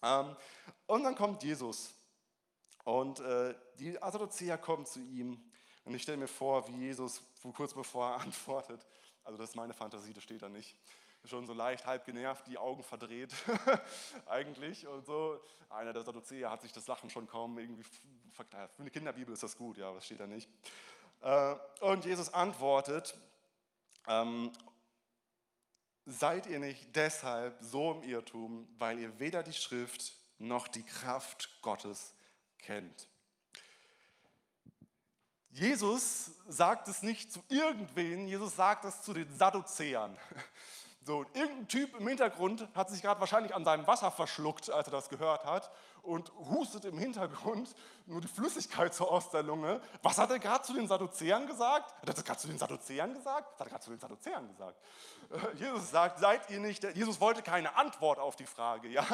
Ähm, 0.02 0.34
und 0.88 1.04
dann 1.04 1.14
kommt 1.14 1.44
Jesus 1.44 1.94
und 2.84 3.20
äh, 3.20 3.54
die 3.78 3.92
Sadduzäer 3.92 4.58
kommen 4.58 4.86
zu 4.86 5.00
ihm 5.00 5.42
und 5.84 5.94
ich 5.94 6.02
stelle 6.02 6.18
mir 6.18 6.28
vor, 6.28 6.66
wie 6.68 6.76
Jesus 6.86 7.22
kurz 7.54 7.74
bevor 7.74 8.10
er 8.10 8.20
antwortet, 8.20 8.86
also 9.24 9.38
das 9.38 9.50
ist 9.50 9.56
meine 9.56 9.74
Fantasie, 9.74 10.12
das 10.12 10.22
steht 10.22 10.42
da 10.42 10.48
nicht, 10.48 10.76
schon 11.24 11.46
so 11.46 11.52
leicht 11.52 11.86
halb 11.86 12.04
genervt, 12.04 12.46
die 12.46 12.58
Augen 12.58 12.82
verdreht 12.82 13.34
eigentlich 14.26 14.86
und 14.86 15.04
so. 15.04 15.38
Einer 15.68 15.92
der 15.92 16.02
Sadduzäer 16.02 16.50
hat 16.50 16.62
sich 16.62 16.72
das 16.72 16.86
Lachen 16.86 17.10
schon 17.10 17.26
kaum 17.26 17.58
irgendwie 17.58 17.84
verkneift. 18.32 18.74
Für 18.74 18.82
eine 18.82 18.90
Kinderbibel 18.90 19.34
ist 19.34 19.42
das 19.42 19.56
gut, 19.56 19.76
ja, 19.76 19.88
aber 19.88 19.96
das 19.96 20.06
steht 20.06 20.20
da 20.20 20.26
nicht. 20.26 20.48
Äh, 21.20 21.54
und 21.80 22.04
Jesus 22.04 22.32
antwortet 22.32 23.14
ähm, 24.06 24.50
seid 26.06 26.46
ihr 26.46 26.58
nicht 26.58 26.96
deshalb 26.96 27.56
so 27.60 27.92
im 27.92 28.02
Irrtum, 28.02 28.66
weil 28.78 28.98
ihr 28.98 29.18
weder 29.18 29.42
die 29.42 29.52
Schrift 29.52 30.14
noch 30.38 30.68
die 30.68 30.82
Kraft 30.82 31.60
Gottes 31.62 32.14
kennt. 32.62 33.08
Jesus 35.50 36.30
sagt 36.46 36.88
es 36.88 37.02
nicht 37.02 37.32
zu 37.32 37.42
irgendwen, 37.48 38.28
Jesus 38.28 38.54
sagt 38.56 38.84
es 38.84 39.02
zu 39.02 39.12
den 39.12 39.32
Sadduzäern. 39.36 40.16
So, 41.02 41.24
irgendein 41.32 41.66
Typ 41.66 41.98
im 41.98 42.06
Hintergrund 42.06 42.68
hat 42.74 42.90
sich 42.90 43.00
gerade 43.00 43.20
wahrscheinlich 43.20 43.54
an 43.54 43.64
seinem 43.64 43.86
Wasser 43.86 44.10
verschluckt, 44.10 44.70
als 44.70 44.86
er 44.86 44.92
das 44.92 45.08
gehört 45.08 45.46
hat 45.46 45.70
und 46.02 46.30
hustet 46.50 46.84
im 46.84 46.98
Hintergrund 46.98 47.74
nur 48.04 48.20
die 48.20 48.28
Flüssigkeit 48.28 48.92
zur 48.92 49.10
aus 49.10 49.30
der 49.30 49.42
Lunge. 49.42 49.80
Was 50.02 50.18
hat 50.18 50.30
er 50.30 50.38
gerade 50.38 50.62
zu 50.62 50.74
den 50.74 50.86
Sadduzäern 50.86 51.46
gesagt? 51.46 51.92
Hat 51.92 52.08
er 52.08 52.14
das 52.14 52.24
gerade 52.24 52.38
zu 52.38 52.48
den 52.48 52.58
Sadduzäern 52.58 53.14
gesagt? 53.14 53.52
Das 53.52 53.60
hat 53.60 53.66
er 53.66 53.70
gerade 53.70 53.84
zu 53.84 53.90
den 53.90 53.98
Sadduzäern 53.98 54.48
gesagt. 54.48 54.78
Äh, 55.30 55.56
Jesus 55.56 55.90
sagt, 55.90 56.18
seid 56.18 56.50
ihr 56.50 56.60
nicht, 56.60 56.84
Jesus 56.94 57.18
wollte 57.18 57.42
keine 57.42 57.74
Antwort 57.76 58.18
auf 58.18 58.36
die 58.36 58.46
Frage, 58.46 58.88
ja. 58.88 59.06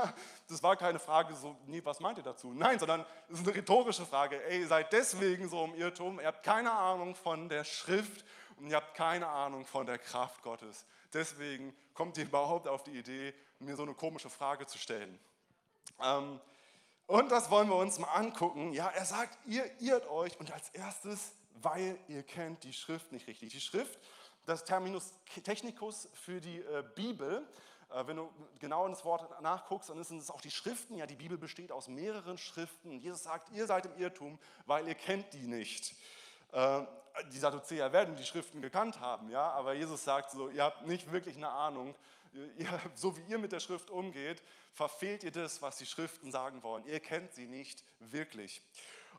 Das 0.49 0.62
war 0.62 0.76
keine 0.76 0.99
Frage 0.99 1.35
so, 1.35 1.57
nee, 1.66 1.81
was 1.85 2.00
meint 2.00 2.19
ihr 2.19 2.25
dazu? 2.25 2.52
Nein, 2.52 2.78
sondern 2.81 3.05
es 3.28 3.38
ist 3.40 3.47
eine 3.47 3.57
rhetorische 3.57 4.07
Frage. 4.07 4.43
Ey, 4.45 4.64
seid 4.66 4.93
deswegen 4.93 5.49
so 5.49 5.64
im 5.64 5.75
Irrtum, 5.75 6.19
ihr 6.19 6.26
habt 6.26 6.43
keine 6.43 6.73
Ahnung 6.73 7.14
von 7.14 7.49
der 7.49 7.62
Schrift 7.64 8.25
und 8.59 8.69
ihr 8.69 8.76
habt 8.76 8.95
keine 8.95 9.28
Ahnung 9.28 9.66
von 9.66 9.87
der 9.87 9.99
Kraft 9.99 10.43
Gottes. 10.43 10.85
Deswegen 11.16 11.75
kommt 11.94 12.18
ihr 12.18 12.25
überhaupt 12.25 12.68
auf 12.68 12.85
die 12.85 12.99
Idee, 12.99 13.32
mir 13.58 13.75
so 13.75 13.85
eine 13.85 13.94
komische 13.94 14.28
Frage 14.28 14.66
zu 14.66 14.76
stellen. 14.76 15.18
Ähm, 16.02 16.38
und 17.06 17.32
das 17.32 17.50
wollen 17.50 17.68
wir 17.68 17.76
uns 17.76 17.99
mal 17.99 18.08
angucken. 18.08 18.75
Ja, 18.75 18.88
er 18.88 19.06
sagt, 19.06 19.38
ihr 19.46 19.64
irrt 19.80 20.06
euch 20.11 20.38
und 20.38 20.52
als 20.52 20.68
erstes, 20.70 21.32
weil 21.54 21.99
ihr 22.08 22.23
kennt 22.23 22.64
die 22.64 22.75
Schrift 22.75 23.12
nicht 23.12 23.26
richtig. 23.28 23.50
Die 23.50 23.62
Schrift, 23.62 23.99
das 24.44 24.66
Terminus 24.66 25.14
technicus 25.42 26.06
für 26.12 26.42
die 26.42 26.58
äh, 26.58 26.85
Bibel. 26.94 27.49
Äh, 27.94 28.06
wenn 28.06 28.18
du 28.18 28.30
genau 28.58 28.85
in 28.85 28.92
das 28.92 29.06
Wort 29.06 29.40
nachguckst, 29.40 29.88
dann 29.88 30.04
sind 30.04 30.18
es 30.18 30.30
auch 30.30 30.42
die 30.42 30.50
Schriften. 30.50 30.99
Ja, 30.99 31.06
die 31.06 31.16
Bibel 31.16 31.38
besteht 31.38 31.73
aus 31.73 31.88
mehreren 31.88 32.37
Schriften. 32.37 32.92
Jesus 32.92 33.23
sagt, 33.23 33.50
ihr 33.52 33.66
seid 33.66 33.87
im 33.87 33.96
Irrtum, 33.96 34.38
weil 34.66 34.87
ihr 34.87 34.94
kennt 34.94 35.32
die 35.32 35.46
nicht. 35.46 35.96
Äh, 36.53 36.83
die 37.33 37.38
Sadduzäer 37.38 37.93
werden 37.93 38.17
die 38.17 38.25
Schriften 38.25 38.61
gekannt 38.61 39.00
haben, 39.00 39.31
ja, 39.31 39.50
aber 39.53 39.73
Jesus 39.73 40.05
sagt 40.05 40.31
so, 40.31 40.49
ihr 40.49 40.65
habt 40.65 40.87
nicht 40.87 41.11
wirklich 41.11 41.37
eine 41.37 41.49
Ahnung, 41.49 41.95
ihr, 42.59 42.81
so 42.95 43.17
wie 43.17 43.23
ihr 43.23 43.38
mit 43.38 43.53
der 43.53 43.61
Schrift 43.61 43.91
umgeht, 43.91 44.43
verfehlt 44.73 45.25
ihr 45.25 45.31
das, 45.31 45.62
was 45.62 45.79
die 45.79 45.87
Schriften 45.87 46.31
sagen 46.31 46.62
wollen. 46.62 46.85
Ihr 46.87 47.00
kennt 47.00 47.33
sie 47.33 47.47
nicht 47.47 47.85
wirklich. 47.99 48.62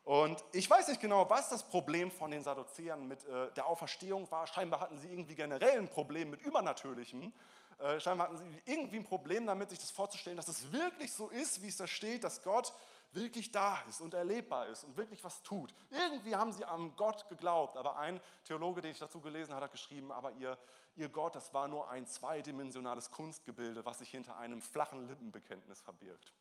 Und 0.03 0.41
ich 0.53 0.69
weiß 0.69 0.88
nicht 0.88 1.01
genau, 1.01 1.29
was 1.29 1.50
das 1.50 1.63
Problem 1.63 2.12
von 2.12 2.31
den 2.31 2.43
Sadduzäern 2.43 3.07
mit 3.07 3.25
äh, 3.25 3.51
der 3.55 3.65
Auferstehung 3.65 4.29
war. 4.31 4.48
Scheinbar 4.48 4.79
hatten 4.79 4.98
sie 4.98 5.10
irgendwie 5.10 5.36
generell 5.36 5.79
ein 5.79 5.89
Problem 5.89 6.29
mit 6.29 6.41
Übernatürlichem. 6.41 7.34
Äh, 7.79 8.00
scheinbar 8.00 8.27
hatten 8.27 8.38
sie 8.38 8.72
irgendwie 8.72 8.98
ein 8.98 9.03
Problem 9.03 9.46
damit, 9.46 9.69
sich 9.69 9.79
das 9.79 9.91
vorzustellen, 9.91 10.38
dass 10.38 10.48
es 10.48 10.72
wirklich 10.72 11.12
so 11.12 11.27
ist, 11.27 11.62
wie 11.62 11.67
es 11.67 11.75
da 11.75 11.88
steht, 11.88 12.24
dass 12.24 12.41
Gott 12.41 12.72
wirklich 13.11 13.51
da 13.51 13.81
ist 13.87 14.01
und 14.01 14.13
erlebbar 14.13 14.67
ist 14.67 14.83
und 14.83 14.97
wirklich 14.97 15.23
was 15.23 15.41
tut. 15.43 15.73
Irgendwie 15.89 16.35
haben 16.35 16.51
sie 16.51 16.65
an 16.65 16.95
Gott 16.95 17.27
geglaubt, 17.29 17.77
aber 17.77 17.97
ein 17.97 18.19
Theologe, 18.43 18.81
den 18.81 18.91
ich 18.91 18.99
dazu 18.99 19.21
gelesen 19.21 19.53
habe, 19.53 19.65
hat 19.65 19.71
geschrieben, 19.71 20.11
aber 20.11 20.31
ihr, 20.33 20.57
ihr 20.95 21.09
Gott, 21.09 21.35
das 21.35 21.53
war 21.53 21.67
nur 21.67 21.89
ein 21.89 22.05
zweidimensionales 22.05 23.11
Kunstgebilde, 23.11 23.85
was 23.85 23.99
sich 23.99 24.09
hinter 24.09 24.37
einem 24.37 24.61
flachen 24.61 25.07
Lippenbekenntnis 25.07 25.81
verbirgt. 25.81 26.33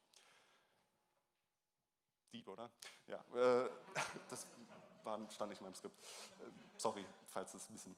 Dieb, 2.32 2.49
oder? 2.49 2.70
Ja, 3.06 3.25
äh, 3.35 3.70
das 4.28 4.46
war, 5.04 5.18
stand 5.30 5.50
nicht 5.50 5.61
in 5.61 5.64
meinem 5.64 5.75
Skript. 5.75 5.99
Äh, 6.40 6.50
sorry, 6.76 7.06
falls 7.26 7.54
es 7.54 7.68
ein 7.68 7.73
bisschen. 7.73 7.96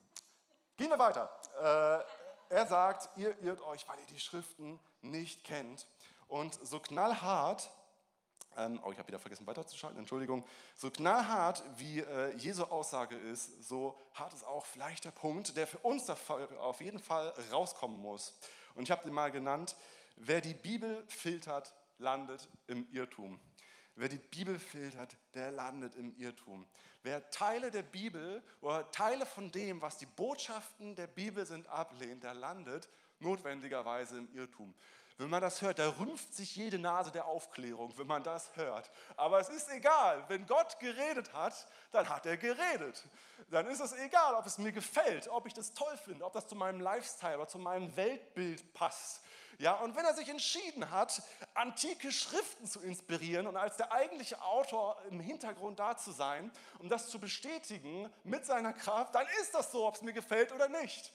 Gehen 0.76 0.90
wir 0.90 0.98
weiter. 0.98 1.28
Äh, 1.60 2.54
er 2.54 2.66
sagt, 2.66 3.10
ihr 3.16 3.38
irrt 3.42 3.60
euch, 3.62 3.87
weil 3.88 3.98
ihr 3.98 4.06
die 4.06 4.20
Schriften 4.20 4.78
nicht 5.02 5.44
kennt. 5.44 5.87
Und 6.28 6.54
so 6.66 6.78
knallhart, 6.80 7.70
ähm, 8.57 8.81
oh, 8.85 8.93
ich 8.93 8.99
habe 8.99 9.09
wieder 9.09 9.19
vergessen 9.19 9.47
weiterzuschalten, 9.47 9.99
Entschuldigung, 9.99 10.45
so 10.75 10.90
knallhart 10.90 11.62
wie 11.76 12.00
äh, 12.00 12.35
Jesu 12.37 12.64
Aussage 12.64 13.17
ist, 13.17 13.62
so 13.69 14.00
hart 14.14 14.33
ist 14.35 14.45
auch 14.45 14.67
vielleicht 14.67 15.05
der 15.05 15.11
Punkt, 15.11 15.57
der 15.57 15.67
für 15.67 15.78
uns 15.78 16.11
auf 16.11 16.81
jeden 16.81 16.99
Fall 16.99 17.33
rauskommen 17.52 18.00
muss. 18.00 18.38
Und 18.75 18.85
ich 18.85 18.90
habe 18.90 19.05
den 19.05 19.12
mal 19.12 19.31
genannt, 19.31 19.76
wer 20.17 20.40
die 20.40 20.55
Bibel 20.55 21.05
filtert, 21.09 21.75
landet 21.99 22.49
im 22.67 22.87
Irrtum. 22.93 23.40
Wer 23.97 24.09
die 24.09 24.19
Bibel 24.19 24.59
filtert, 24.61 25.17
der 25.35 25.50
landet 25.50 25.97
im 25.97 26.14
Irrtum. 26.17 26.67
Wer 27.02 27.31
Teile 27.31 27.73
der 27.73 27.83
Bibel 27.83 28.43
oder 28.61 28.88
Teile 28.93 29.26
von 29.26 29.50
dem, 29.50 29.83
was 29.83 29.99
die 29.99 30.07
Botschaften 30.07 30.95
der 30.95 31.09
Bibel 31.09 31.45
sind, 31.47 31.67
ablehnt, 31.69 32.23
der 32.23 32.35
landet 32.35 32.88
notwendigerweise 33.19 34.19
im 34.19 34.33
Irrtum. 34.33 34.75
Wenn 35.18 35.30
man 35.30 35.42
das 35.42 35.62
hört, 35.62 35.80
da 35.80 35.88
rümpft 35.98 36.32
sich 36.32 36.54
jede 36.54 36.78
Nase 36.78 37.10
der 37.10 37.26
Aufklärung, 37.26 37.92
wenn 37.98 38.06
man 38.06 38.22
das 38.22 38.54
hört. 38.54 38.88
Aber 39.16 39.40
es 39.40 39.48
ist 39.48 39.68
egal, 39.68 40.25
wenn 40.28 40.46
Gott 40.46 40.78
geredet 40.78 41.32
hat, 41.32 41.66
dann 41.90 42.08
hat 42.08 42.25
er 42.25 42.37
geredet. 42.37 43.04
Dann 43.50 43.66
ist 43.66 43.80
es 43.80 43.92
egal, 43.94 44.34
ob 44.34 44.46
es 44.46 44.58
mir 44.58 44.70
gefällt, 44.70 45.26
ob 45.26 45.46
ich 45.46 45.54
das 45.54 45.75
toll 45.75 45.96
finde, 46.04 46.25
ob 46.25 46.34
das 46.34 46.46
zu 46.46 46.54
meinem 46.54 46.80
Lifestyle 46.80 47.37
oder 47.37 47.48
zu 47.48 47.58
meinem 47.58 47.96
Weltbild 47.96 48.72
passt. 48.75 49.20
Ja, 49.58 49.72
und 49.75 49.96
wenn 49.96 50.04
er 50.04 50.14
sich 50.14 50.28
entschieden 50.28 50.88
hat, 50.88 51.20
antike 51.54 52.12
Schriften 52.12 52.68
zu 52.68 52.78
inspirieren 52.78 53.48
und 53.48 53.56
als 53.56 53.76
der 53.76 53.90
eigentliche 53.90 54.40
Autor 54.40 55.02
im 55.10 55.18
Hintergrund 55.18 55.80
da 55.80 55.96
zu 55.96 56.12
sein, 56.12 56.52
um 56.78 56.88
das 56.88 57.08
zu 57.08 57.18
bestätigen 57.18 58.08
mit 58.22 58.46
seiner 58.46 58.72
Kraft, 58.72 59.16
dann 59.16 59.26
ist 59.40 59.52
das 59.52 59.72
so, 59.72 59.84
ob 59.84 59.96
es 59.96 60.02
mir 60.02 60.12
gefällt 60.12 60.52
oder 60.52 60.68
nicht. 60.68 61.12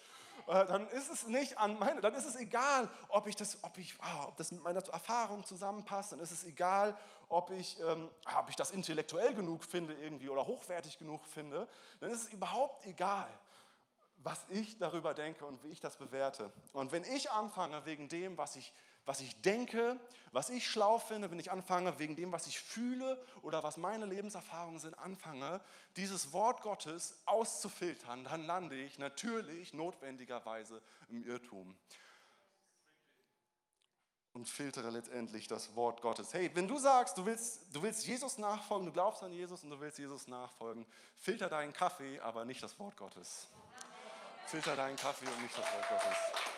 Äh, 0.47 0.65
dann 0.65 0.87
ist 0.89 1.09
es 1.09 1.27
nicht 1.27 1.57
an 1.57 1.77
meine, 1.79 2.01
dann 2.01 2.13
ist 2.13 2.25
es 2.25 2.35
egal, 2.35 2.89
ob, 3.09 3.27
ich 3.27 3.35
das, 3.35 3.63
ob, 3.63 3.77
ich, 3.77 3.95
ah, 3.99 4.25
ob 4.27 4.37
das 4.37 4.51
mit 4.51 4.63
meiner 4.63 4.83
Erfahrung 4.89 5.43
zusammenpasst, 5.43 6.11
dann 6.11 6.19
ist 6.19 6.31
es 6.31 6.43
egal, 6.43 6.97
ob 7.29 7.51
ich, 7.51 7.79
ähm, 7.79 8.09
ob 8.37 8.49
ich 8.49 8.55
das 8.55 8.71
intellektuell 8.71 9.33
genug 9.33 9.63
finde 9.63 9.93
irgendwie 9.93 10.29
oder 10.29 10.45
hochwertig 10.45 10.97
genug 10.97 11.25
finde, 11.25 11.67
dann 11.99 12.11
ist 12.11 12.23
es 12.23 12.33
überhaupt 12.33 12.85
egal 12.85 13.29
was 14.23 14.45
ich 14.49 14.77
darüber 14.77 15.13
denke 15.13 15.45
und 15.45 15.61
wie 15.63 15.69
ich 15.69 15.81
das 15.81 15.97
bewerte. 15.97 16.51
Und 16.71 16.91
wenn 16.91 17.03
ich 17.03 17.29
anfange 17.31 17.85
wegen 17.85 18.07
dem, 18.07 18.37
was 18.37 18.55
ich, 18.55 18.73
was 19.05 19.19
ich 19.19 19.41
denke, 19.41 19.99
was 20.31 20.49
ich 20.49 20.67
schlau 20.67 20.97
finde, 20.97 21.29
wenn 21.29 21.39
ich 21.39 21.51
anfange 21.51 21.99
wegen 21.99 22.15
dem, 22.15 22.31
was 22.31 22.47
ich 22.47 22.59
fühle 22.59 23.23
oder 23.41 23.63
was 23.63 23.77
meine 23.77 24.05
Lebenserfahrungen 24.05 24.79
sind, 24.79 24.97
anfange, 24.97 25.61
dieses 25.95 26.33
Wort 26.33 26.61
Gottes 26.61 27.21
auszufiltern, 27.25 28.23
dann 28.23 28.45
lande 28.45 28.75
ich 28.75 28.97
natürlich 28.97 29.73
notwendigerweise 29.73 30.81
im 31.09 31.23
Irrtum 31.23 31.75
und 34.33 34.49
filtere 34.49 34.89
letztendlich 34.89 35.47
das 35.47 35.75
Wort 35.75 36.01
Gottes. 36.01 36.33
Hey, 36.33 36.49
wenn 36.55 36.67
du 36.67 36.79
sagst, 36.79 37.17
du 37.17 37.25
willst, 37.25 37.61
du 37.71 37.81
willst 37.83 38.05
Jesus 38.05 38.39
nachfolgen, 38.39 38.87
du 38.87 38.91
glaubst 38.91 39.21
an 39.23 39.31
Jesus 39.31 39.63
und 39.63 39.69
du 39.69 39.79
willst 39.79 39.99
Jesus 39.99 40.27
nachfolgen, 40.27 40.85
filter 41.17 41.49
deinen 41.49 41.71
Kaffee, 41.71 42.19
aber 42.19 42.43
nicht 42.43 42.61
das 42.63 42.77
Wort 42.79 42.97
Gottes. 42.97 43.47
Filter 44.47 44.75
deinen 44.75 44.97
Kaffee 44.97 45.27
und 45.27 45.41
nicht 45.41 45.57
das 45.57 45.65
Wort 45.65 45.89
Gottes. 45.89 46.52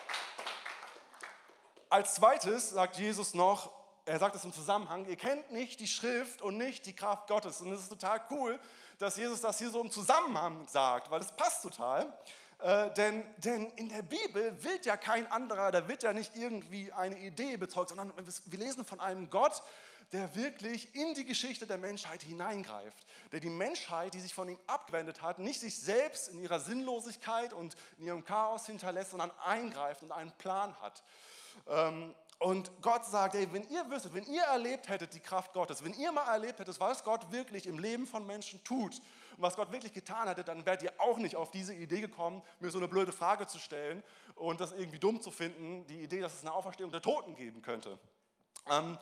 Als 1.90 2.16
zweites 2.16 2.72
sagt 2.72 2.98
Jesus 2.98 3.34
noch, 3.34 3.72
er 4.06 4.20
sagt 4.20 4.36
es 4.36 4.44
im 4.44 4.54
Zusammenhang, 4.54 5.06
ihr 5.06 5.16
kennt 5.16 5.52
nicht 5.52 5.80
die 5.80 5.88
Schrift 5.88 6.42
und 6.42 6.58
nicht 6.58 6.86
die 6.86 6.96
Kraft 6.96 7.28
Gottes. 7.28 7.62
Und 7.62 7.72
es 7.72 7.82
ist 7.82 7.90
total 7.90 8.22
cool, 8.30 8.60
dass 9.00 9.18
Jesus 9.18 9.42
das 9.42 9.58
hier 9.58 9.70
so 9.70 9.82
im 9.82 9.92
Zusammenhang 9.92 10.68
sagt, 10.68 11.10
weil 11.10 11.22
es 11.22 11.32
passt 11.32 11.64
total. 11.64 12.14
Äh, 12.60 12.92
denn, 12.94 13.24
denn 13.38 13.70
in 13.72 13.90
der 13.90 14.04
Bibel 14.04 14.64
wird 14.64 14.86
ja 14.86 14.96
kein 14.96 15.30
anderer, 15.32 15.72
da 15.72 15.88
wird 15.88 16.04
ja 16.04 16.14
nicht 16.14 16.36
irgendwie 16.36 16.92
eine 16.94 17.18
Idee 17.20 17.58
bezeugt, 17.58 17.90
sondern 17.90 18.14
wir 18.16 18.60
lesen 18.60 18.86
von 18.86 19.00
einem 19.00 19.30
Gott, 19.30 19.62
der 20.12 20.34
wirklich 20.36 20.94
in 20.96 21.14
die 21.16 21.26
Geschichte 21.26 21.68
der 21.68 21.78
Menschheit 21.78 22.22
hineingreift, 22.22 23.06
der 23.32 23.40
die 23.40 23.50
Menschheit, 23.50 24.14
die 24.14 24.20
sich 24.20 24.34
von 24.34 24.48
ihm 24.48 24.60
abgewendet 24.68 25.22
hat, 25.22 25.40
nicht 25.40 25.60
sich 25.60 25.80
selbst 25.80 26.30
in 26.30 26.40
ihrer 26.40 26.60
Sinnlosigkeit 26.60 27.54
und 27.54 27.76
in 27.98 28.06
ihrem 28.06 28.24
Chaos 28.24 28.68
hinterlässt, 28.68 29.12
sondern 29.12 29.32
eingreift 29.44 30.04
und 30.04 30.12
einen 30.12 30.32
Plan 30.34 30.80
hat. 30.80 31.04
Ähm, 31.68 32.14
und 32.40 32.70
Gott 32.82 33.06
sagt, 33.06 33.36
ey, 33.36 33.52
wenn 33.54 33.68
ihr 33.70 33.90
wüsstet, 33.90 34.14
wenn 34.14 34.26
ihr 34.26 34.44
erlebt 34.44 34.90
hättet 34.90 35.14
die 35.14 35.20
Kraft 35.20 35.54
Gottes, 35.54 35.84
wenn 35.84 35.94
ihr 35.94 36.12
mal 36.12 36.32
erlebt 36.32 36.60
hättet, 36.60 36.80
was 36.80 37.04
Gott 37.04 37.32
wirklich 37.32 37.66
im 37.66 37.80
Leben 37.80 38.06
von 38.06 38.26
Menschen 38.28 38.62
tut 38.64 38.96
und 39.38 39.42
was 39.42 39.56
Gott 39.56 39.72
wirklich 39.72 39.94
getan 39.94 40.28
hätte, 40.28 40.44
dann 40.44 40.66
wärt 40.66 40.84
ihr 40.84 40.92
auch 40.98 41.18
nicht 41.18 41.38
auf 41.38 41.52
diese 41.52 41.74
Idee 41.74 42.02
gekommen, 42.02 42.42
mir 42.60 42.70
so 42.70 42.78
eine 42.78 42.90
blöde 42.90 43.14
Frage 43.14 43.48
zu 43.48 43.58
stellen 43.58 44.04
und 44.36 44.60
das 44.60 44.74
irgendwie 44.74 45.00
dumm 45.00 45.22
zu 45.22 45.32
finden, 45.32 45.88
die 45.88 46.04
Idee, 46.04 46.20
dass 46.20 46.34
es 46.34 46.42
eine 46.42 46.52
Auferstehung 46.52 46.92
der 46.92 47.02
Toten 47.02 47.36
geben 47.36 47.62
könnte. 47.62 47.98
Ähm, 48.70 48.98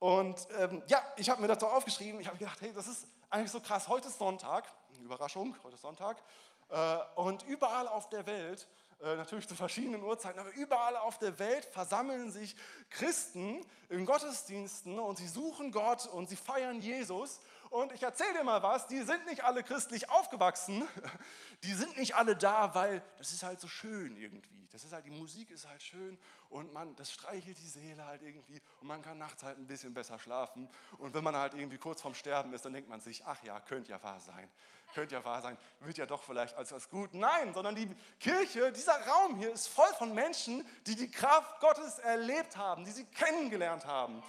und 0.00 0.46
ähm, 0.58 0.82
ja, 0.88 1.02
ich 1.16 1.30
habe 1.30 1.40
mir 1.40 1.48
dazu 1.48 1.66
aufgeschrieben, 1.66 2.20
ich 2.20 2.26
habe 2.26 2.36
gedacht, 2.36 2.60
hey, 2.60 2.72
das 2.74 2.88
ist 2.88 3.06
eigentlich 3.30 3.52
so 3.52 3.60
krass. 3.60 3.88
Heute 3.88 4.08
ist 4.08 4.18
Sonntag, 4.18 4.64
Überraschung, 5.00 5.56
heute 5.62 5.76
ist 5.76 5.82
Sonntag. 5.82 6.22
Äh, 6.68 6.96
und 7.14 7.44
überall 7.44 7.88
auf 7.88 8.08
der 8.08 8.26
Welt, 8.26 8.68
natürlich 9.00 9.48
zu 9.48 9.54
verschiedenen 9.54 10.02
Uhrzeiten, 10.02 10.38
aber 10.38 10.52
überall 10.54 10.96
auf 10.96 11.18
der 11.18 11.38
Welt 11.38 11.64
versammeln 11.66 12.30
sich 12.30 12.56
Christen 12.90 13.64
in 13.88 14.06
Gottesdiensten 14.06 14.98
und 14.98 15.18
sie 15.18 15.28
suchen 15.28 15.72
Gott 15.72 16.06
und 16.06 16.28
sie 16.28 16.36
feiern 16.36 16.80
Jesus. 16.80 17.40
Und 17.70 17.92
ich 17.92 18.02
erzähle 18.02 18.34
dir 18.34 18.44
mal 18.44 18.62
was, 18.62 18.86
die 18.86 19.02
sind 19.02 19.26
nicht 19.26 19.44
alle 19.44 19.62
christlich 19.62 20.08
aufgewachsen, 20.08 20.86
die 21.64 21.72
sind 21.72 21.96
nicht 21.96 22.14
alle 22.14 22.36
da, 22.36 22.74
weil 22.74 23.02
das 23.18 23.32
ist 23.32 23.42
halt 23.42 23.60
so 23.60 23.68
schön 23.68 24.16
irgendwie. 24.16 24.68
Das 24.70 24.82
ist 24.84 24.92
halt, 24.92 25.06
die 25.06 25.10
Musik 25.10 25.50
ist 25.50 25.68
halt 25.68 25.82
schön 25.82 26.18
und 26.50 26.72
man, 26.72 26.96
das 26.96 27.12
streichelt 27.12 27.56
die 27.58 27.68
Seele 27.68 28.04
halt 28.04 28.22
irgendwie 28.22 28.60
und 28.80 28.88
man 28.88 29.02
kann 29.02 29.18
nachts 29.18 29.42
halt 29.42 29.58
ein 29.58 29.66
bisschen 29.66 29.94
besser 29.94 30.18
schlafen. 30.18 30.68
Und 30.98 31.14
wenn 31.14 31.22
man 31.22 31.36
halt 31.36 31.54
irgendwie 31.54 31.78
kurz 31.78 32.02
vorm 32.02 32.14
Sterben 32.14 32.52
ist, 32.52 32.64
dann 32.64 32.72
denkt 32.72 32.88
man 32.88 33.00
sich, 33.00 33.24
ach 33.24 33.42
ja, 33.44 33.60
könnte 33.60 33.92
ja 33.92 34.02
wahr 34.02 34.20
sein. 34.20 34.50
Könnte 34.94 35.16
ja 35.16 35.24
wahr 35.24 35.42
sein, 35.42 35.58
wird 35.80 35.98
ja 35.98 36.06
doch 36.06 36.22
vielleicht 36.22 36.56
als 36.56 36.70
was 36.70 36.88
gut. 36.88 37.14
Nein, 37.14 37.52
sondern 37.52 37.74
die 37.74 37.88
Kirche, 38.20 38.70
dieser 38.70 39.04
Raum 39.06 39.36
hier 39.36 39.52
ist 39.52 39.66
voll 39.66 39.92
von 39.98 40.14
Menschen, 40.14 40.64
die 40.86 40.94
die 40.94 41.10
Kraft 41.10 41.60
Gottes 41.60 41.98
erlebt 41.98 42.56
haben, 42.56 42.84
die 42.84 42.92
sie 42.92 43.04
kennengelernt 43.06 43.86
haben. 43.86 44.22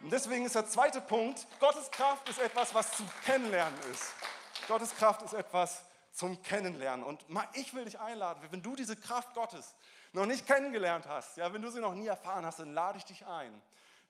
Und 0.00 0.12
deswegen 0.12 0.46
ist 0.46 0.54
der 0.54 0.66
zweite 0.66 1.00
Punkt, 1.00 1.46
Gottes 1.58 1.90
Kraft 1.90 2.28
ist 2.28 2.38
etwas, 2.38 2.72
was 2.72 2.92
zum 2.96 3.08
Kennenlernen 3.24 3.78
ist. 3.90 4.12
Gottes 4.68 4.94
Kraft 4.94 5.22
ist 5.22 5.32
etwas 5.32 5.82
zum 6.12 6.40
Kennenlernen. 6.42 7.04
Und 7.04 7.24
ich 7.54 7.74
will 7.74 7.84
dich 7.84 7.98
einladen, 7.98 8.40
wenn 8.50 8.62
du 8.62 8.76
diese 8.76 8.96
Kraft 8.96 9.34
Gottes 9.34 9.74
noch 10.12 10.26
nicht 10.26 10.46
kennengelernt 10.46 11.06
hast, 11.08 11.36
ja, 11.36 11.52
wenn 11.52 11.62
du 11.62 11.70
sie 11.70 11.80
noch 11.80 11.94
nie 11.94 12.06
erfahren 12.06 12.46
hast, 12.46 12.58
dann 12.60 12.74
lade 12.74 12.98
ich 12.98 13.04
dich 13.04 13.26
ein, 13.26 13.60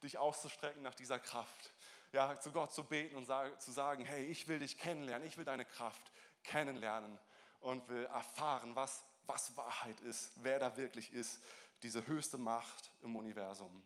dich 0.03 0.19
auszustrecken 0.19 0.83
nach 0.83 0.95
dieser 0.95 1.19
Kraft. 1.19 1.73
Ja, 2.13 2.39
zu 2.39 2.53
Gott 2.53 2.73
zu 2.73 2.85
beten 2.85 3.17
und 3.17 3.27
zu 3.27 3.73
sagen, 3.73 4.05
hey, 4.05 4.27
ich 4.27 4.47
will 4.47 4.59
dich 4.59 4.77
kennenlernen, 4.77 5.27
ich 5.27 5.39
will 5.39 5.47
deine 5.47 5.65
Kraft 5.65 6.13
kennenlernen 6.45 7.19
und 7.61 7.89
will 7.89 8.05
erfahren, 8.05 8.77
was, 8.77 9.03
was 9.27 9.57
Wahrheit 9.57 9.99
ist, 10.01 10.33
wer 10.37 10.59
da 10.59 10.77
wirklich 10.77 11.13
ist, 11.13 11.43
diese 11.83 12.07
höchste 12.07 12.37
Macht 12.37 12.93
im 13.03 13.17
Universum. 13.17 13.83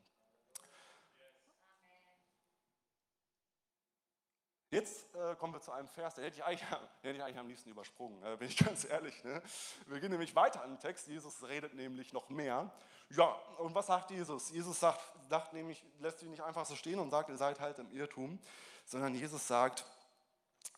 Jetzt 4.71 5.15
äh, 5.15 5.37
kommen 5.37 5.55
wir 5.55 5.61
zu 5.61 5.71
einem 5.71 5.87
Vers, 5.87 6.17
den 6.17 6.25
hätte 6.25 6.37
ich 6.37 6.45
eigentlich, 6.45 6.69
den 6.69 6.79
hätte 7.03 7.17
ich 7.17 7.23
eigentlich 7.23 7.39
am 7.39 7.47
liebsten 7.47 7.71
übersprungen, 7.71 8.21
äh, 8.25 8.37
bin 8.37 8.49
ich 8.49 8.57
ganz 8.65 8.85
ehrlich. 8.85 9.23
Ne? 9.23 9.41
Wir 9.87 10.01
gehen 10.01 10.11
nämlich 10.11 10.35
weiter 10.35 10.65
im 10.65 10.81
Text. 10.81 11.07
Jesus 11.07 11.47
redet 11.47 11.75
nämlich 11.75 12.12
noch 12.12 12.29
mehr. 12.29 12.73
Ja, 13.11 13.27
und 13.59 13.75
was 13.75 13.87
sagt 13.87 14.11
Jesus? 14.11 14.51
Jesus 14.51 14.81
sagt, 14.81 15.01
sagt 15.29 15.53
nämlich, 15.53 15.83
lässt 16.01 16.21
sich 16.21 16.29
nicht 16.29 16.42
einfach 16.42 16.66
so 16.66 16.75
stehen 16.75 16.99
und 16.99 17.11
sagt, 17.11 17.29
ihr 17.29 17.37
seid 17.37 17.61
halt 17.61 17.79
im 17.79 17.90
Irrtum, 17.92 18.38
sondern 18.85 19.14
Jesus 19.14 19.47
sagt 19.47 19.85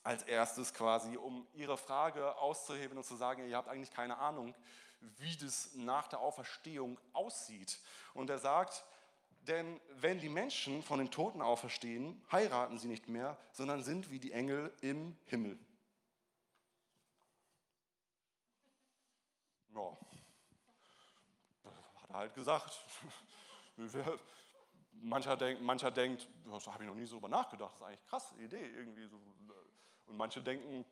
als 0.03 0.23
erstes 0.23 0.73
quasi, 0.75 1.17
um 1.17 1.47
ihre 1.55 1.77
Frage 1.77 2.37
auszuheben 2.37 2.97
und 2.99 3.05
zu 3.05 3.17
sagen, 3.17 3.49
ihr 3.49 3.57
habt 3.57 3.69
eigentlich 3.69 3.91
keine 3.91 4.19
Ahnung, 4.19 4.55
wie 5.01 5.37
das 5.37 5.71
nach 5.75 6.09
der 6.09 6.21
Auferstehung 6.21 6.99
aussieht. 7.13 7.79
Und 8.15 8.31
er 8.31 8.39
sagt, 8.39 8.85
denn 9.43 9.81
wenn 9.97 10.19
die 10.19 10.29
Menschen 10.29 10.83
von 10.83 10.99
den 10.99 11.11
Toten 11.11 11.41
auferstehen, 11.41 12.23
heiraten 12.31 12.79
sie 12.79 12.89
nicht 12.89 13.09
mehr, 13.09 13.39
sondern 13.53 13.83
sind 13.83 14.11
wie 14.11 14.19
die 14.19 14.33
Engel 14.33 14.75
im 14.81 15.17
Himmel. 15.27 15.59
Ja, 19.75 19.97
hat 22.09 22.15
er 22.15 22.19
halt 22.19 22.35
gesagt. 22.35 22.85
Mancher 25.01 25.37
denkt, 25.37 25.63
mancher 25.63 25.93
denkt 25.93 26.27
das 26.51 26.67
habe 26.67 26.83
ich 26.83 26.89
noch 26.89 26.97
nie 26.97 27.07
so 27.07 27.19
über 27.19 27.29
nachgedacht, 27.29 27.71
das 27.75 27.81
ist 27.81 27.87
eigentlich 27.87 28.01
eine 28.01 28.09
krasse 28.09 28.35
Idee 28.37 28.67
irgendwie. 28.75 29.07
So. 29.07 29.21
Und 30.07 30.17
manche 30.17 30.43
denken, 30.43 30.85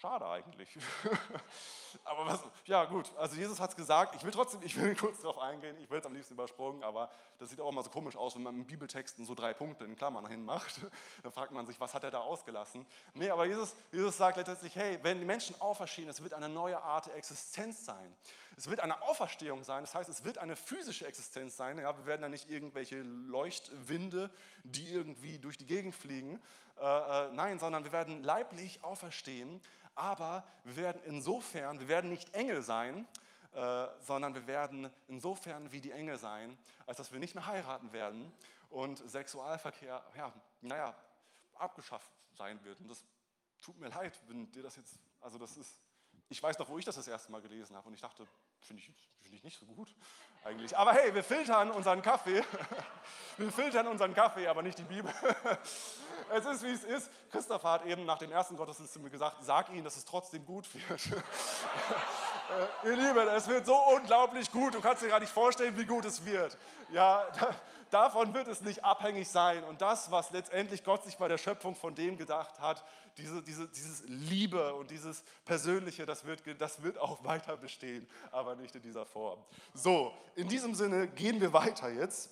Schade 0.00 0.28
eigentlich. 0.28 0.68
aber 2.04 2.26
was, 2.26 2.40
ja 2.66 2.84
gut, 2.84 3.10
also 3.16 3.34
Jesus 3.34 3.58
hat 3.58 3.70
es 3.70 3.76
gesagt, 3.76 4.14
ich 4.14 4.22
will 4.22 4.30
trotzdem, 4.30 4.62
ich 4.62 4.76
will 4.76 4.94
kurz 5.00 5.20
darauf 5.22 5.38
eingehen, 5.38 5.76
ich 5.80 5.90
will 5.90 5.98
es 5.98 6.06
am 6.06 6.14
liebsten 6.14 6.34
übersprungen, 6.34 6.84
aber 6.84 7.10
das 7.38 7.50
sieht 7.50 7.60
auch 7.60 7.68
immer 7.68 7.82
so 7.82 7.90
komisch 7.90 8.14
aus, 8.14 8.36
wenn 8.36 8.44
man 8.44 8.54
im 8.54 8.64
Bibeltexten 8.64 9.24
so 9.24 9.34
drei 9.34 9.54
Punkte 9.54 9.84
in 9.84 9.96
Klammern 9.96 10.24
hinmacht. 10.26 10.80
Dann 11.24 11.32
fragt 11.32 11.50
man 11.50 11.66
sich, 11.66 11.80
was 11.80 11.94
hat 11.94 12.04
er 12.04 12.12
da 12.12 12.20
ausgelassen? 12.20 12.86
Nee, 13.12 13.28
aber 13.28 13.46
Jesus, 13.46 13.74
Jesus 13.90 14.16
sagt 14.16 14.36
letztendlich, 14.36 14.76
hey, 14.76 15.00
wenn 15.02 15.18
die 15.18 15.24
Menschen 15.24 15.60
auferstehen, 15.60 16.08
es 16.08 16.22
wird 16.22 16.32
eine 16.32 16.48
neue 16.48 16.80
Art 16.80 17.06
der 17.06 17.16
Existenz 17.16 17.84
sein. 17.84 18.16
Es 18.58 18.68
wird 18.68 18.80
eine 18.80 19.00
Auferstehung 19.02 19.64
sein, 19.64 19.84
das 19.84 19.94
heißt, 19.94 20.08
es 20.08 20.24
wird 20.24 20.38
eine 20.38 20.56
physische 20.56 21.06
Existenz 21.06 21.56
sein. 21.56 21.78
Ja, 21.78 21.96
wir 21.96 22.06
werden 22.06 22.22
da 22.22 22.28
nicht 22.28 22.50
irgendwelche 22.50 23.00
Leuchtwinde, 23.02 24.30
die 24.64 24.92
irgendwie 24.92 25.38
durch 25.38 25.56
die 25.56 25.66
Gegend 25.66 25.94
fliegen, 25.94 26.42
äh, 26.78 26.82
äh, 26.82 27.32
nein, 27.32 27.58
sondern 27.58 27.84
wir 27.84 27.92
werden 27.92 28.22
leiblich 28.22 28.82
auferstehen 28.84 29.60
aber 29.98 30.44
wir 30.62 30.76
werden 30.76 31.02
insofern, 31.04 31.80
wir 31.80 31.88
werden 31.88 32.08
nicht 32.08 32.32
Engel 32.32 32.62
sein, 32.62 33.06
äh, 33.52 33.88
sondern 34.00 34.32
wir 34.34 34.46
werden 34.46 34.90
insofern 35.08 35.72
wie 35.72 35.80
die 35.80 35.90
Engel 35.90 36.18
sein, 36.18 36.56
als 36.86 36.98
dass 36.98 37.10
wir 37.10 37.18
nicht 37.18 37.34
mehr 37.34 37.46
heiraten 37.46 37.92
werden 37.92 38.32
und 38.70 38.98
Sexualverkehr, 39.10 40.04
ja, 40.16 40.32
naja, 40.60 40.94
abgeschafft 41.56 42.10
sein 42.32 42.62
wird. 42.62 42.80
Und 42.80 42.88
das 42.88 43.04
tut 43.60 43.76
mir 43.80 43.88
leid, 43.88 44.16
wenn 44.28 44.48
dir 44.52 44.62
das 44.62 44.76
jetzt, 44.76 45.00
also 45.20 45.36
das 45.36 45.56
ist, 45.56 45.80
ich 46.28 46.40
weiß 46.40 46.58
noch, 46.60 46.68
wo 46.68 46.78
ich 46.78 46.84
das 46.84 46.94
das 46.94 47.08
erste 47.08 47.32
Mal 47.32 47.42
gelesen 47.42 47.74
habe 47.74 47.88
und 47.88 47.94
ich 47.94 48.00
dachte, 48.00 48.24
finde 48.60 48.82
ich, 48.82 48.90
find 49.22 49.34
ich 49.34 49.44
nicht 49.44 49.58
so 49.58 49.66
gut 49.66 49.88
eigentlich. 50.44 50.76
Aber 50.76 50.92
hey, 50.92 51.14
wir 51.14 51.24
filtern 51.24 51.70
unseren 51.70 52.02
Kaffee. 52.02 52.42
Wir 53.36 53.52
filtern 53.52 53.86
unseren 53.86 54.14
Kaffee, 54.14 54.48
aber 54.48 54.62
nicht 54.62 54.78
die 54.78 54.84
Bibel. 54.84 55.12
Es 56.30 56.44
ist, 56.44 56.62
wie 56.62 56.72
es 56.72 56.84
ist. 56.84 57.10
Christoph 57.30 57.62
hat 57.62 57.86
eben 57.86 58.04
nach 58.04 58.18
dem 58.18 58.30
ersten 58.30 58.56
Gottesdienst 58.56 58.92
zu 58.92 59.00
mir 59.00 59.08
gesagt, 59.08 59.36
sag 59.40 59.70
ihnen, 59.70 59.84
dass 59.84 59.96
es 59.96 60.04
trotzdem 60.04 60.44
gut 60.44 60.66
wird. 60.74 61.00
Ihr 62.84 62.96
Lieben, 62.96 63.28
es 63.28 63.46
wird 63.46 63.66
so 63.66 63.76
unglaublich 63.94 64.50
gut. 64.50 64.74
Du 64.74 64.80
kannst 64.80 65.02
dir 65.02 65.08
gar 65.08 65.20
nicht 65.20 65.32
vorstellen, 65.32 65.76
wie 65.76 65.84
gut 65.84 66.04
es 66.04 66.24
wird. 66.24 66.56
Ja, 66.90 67.26
davon 67.90 68.32
wird 68.32 68.48
es 68.48 68.62
nicht 68.62 68.84
abhängig 68.84 69.28
sein. 69.28 69.64
Und 69.64 69.82
das, 69.82 70.10
was 70.10 70.30
letztendlich 70.30 70.84
Gott 70.84 71.04
sich 71.04 71.16
bei 71.16 71.28
der 71.28 71.38
Schöpfung 71.38 71.74
von 71.74 71.94
dem 71.94 72.16
gedacht 72.16 72.58
hat, 72.60 72.84
diese, 73.18 73.42
diese, 73.42 73.68
dieses 73.68 74.04
Liebe 74.06 74.74
und 74.74 74.90
dieses 74.90 75.24
Persönliche, 75.44 76.06
das 76.06 76.24
wird, 76.24 76.42
das 76.60 76.82
wird 76.82 76.98
auch 76.98 77.24
weiter 77.24 77.56
bestehen, 77.56 78.08
aber 78.30 78.54
nicht 78.54 78.74
in 78.74 78.82
dieser 78.82 79.04
Form. 79.04 79.42
So, 79.74 80.12
in 80.34 80.48
diesem 80.48 80.74
Sinne 80.74 81.08
gehen 81.08 81.40
wir 81.40 81.52
weiter 81.52 81.90
jetzt. 81.90 82.30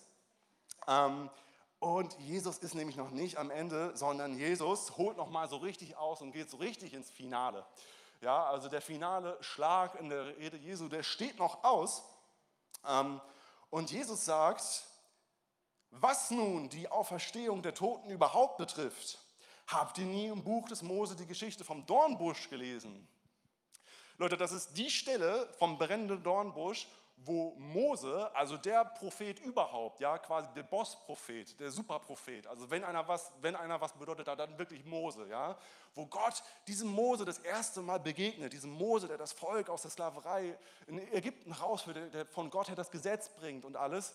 Ähm, 0.88 1.29
und 1.79 2.18
Jesus 2.20 2.59
ist 2.59 2.74
nämlich 2.74 2.96
noch 2.96 3.11
nicht 3.11 3.37
am 3.37 3.50
Ende, 3.50 3.94
sondern 3.96 4.38
Jesus 4.38 4.96
holt 4.96 5.16
noch 5.18 5.29
mal 5.29 5.48
so 5.48 5.57
richtig 5.59 5.96
aus 5.96 6.22
und 6.22 6.33
geht 6.33 6.48
so 6.48 6.57
richtig 6.57 6.94
ins 6.94 7.11
Finale. 7.11 7.66
Ja, 8.20 8.46
also 8.46 8.68
der 8.68 8.81
finale 8.81 9.37
Schlag 9.42 9.94
in 10.00 10.09
der 10.09 10.37
Rede 10.38 10.57
Jesu, 10.57 10.88
der 10.88 11.02
steht 11.02 11.38
noch 11.38 11.64
aus. 11.64 12.02
Ähm, 12.87 13.20
und 13.70 13.90
Jesus 13.90 14.24
sagt, 14.24 14.85
was 15.90 16.31
nun 16.31 16.68
die 16.68 16.88
Auferstehung 16.88 17.62
der 17.62 17.74
Toten 17.74 18.11
überhaupt 18.11 18.57
betrifft, 18.59 19.18
Habt 19.66 19.98
ihr 19.98 20.05
nie 20.05 20.26
im 20.26 20.44
Buch 20.44 20.68
des 20.68 20.83
Mose 20.83 21.16
die 21.16 21.26
Geschichte 21.26 21.64
vom 21.64 21.85
Dornbusch 21.87 22.48
gelesen? 22.48 23.09
Leute, 24.16 24.37
das 24.37 24.52
ist 24.52 24.74
die 24.74 24.90
Stelle 24.90 25.48
vom 25.59 25.76
brennenden 25.76 26.22
Dornbusch, 26.22 26.87
wo 27.16 27.55
Mose, 27.57 28.31
also 28.35 28.57
der 28.57 28.85
Prophet 28.85 29.40
überhaupt, 29.40 30.00
ja, 30.00 30.18
quasi 30.18 30.48
der 30.55 30.62
Boss-Prophet, 30.62 31.59
der 31.59 31.70
Superprophet, 31.70 32.46
also 32.46 32.70
wenn 32.70 32.85
einer 32.85 33.09
was, 33.09 33.33
wenn 33.40 33.57
einer 33.57 33.81
was 33.81 33.92
bedeutet 33.94 34.29
dann 34.29 34.59
wirklich 34.59 34.85
Mose, 34.85 35.26
ja, 35.29 35.57
wo 35.94 36.07
Gott 36.07 36.42
diesem 36.68 36.88
Mose 36.88 37.24
das 37.24 37.38
erste 37.38 37.81
Mal 37.81 37.98
begegnet, 37.98 38.52
diesem 38.52 38.70
Mose, 38.72 39.09
der 39.09 39.16
das 39.16 39.33
Volk 39.33 39.70
aus 39.70 39.83
der 39.83 39.90
Sklaverei 39.90 40.59
in 40.87 40.98
Ägypten 41.12 41.52
rausführt, 41.52 42.12
der 42.12 42.26
von 42.26 42.50
Gott 42.50 42.68
her 42.68 42.76
das 42.76 42.90
Gesetz 42.90 43.31
bringt 43.31 43.64
und 43.64 43.76
alles. 43.76 44.14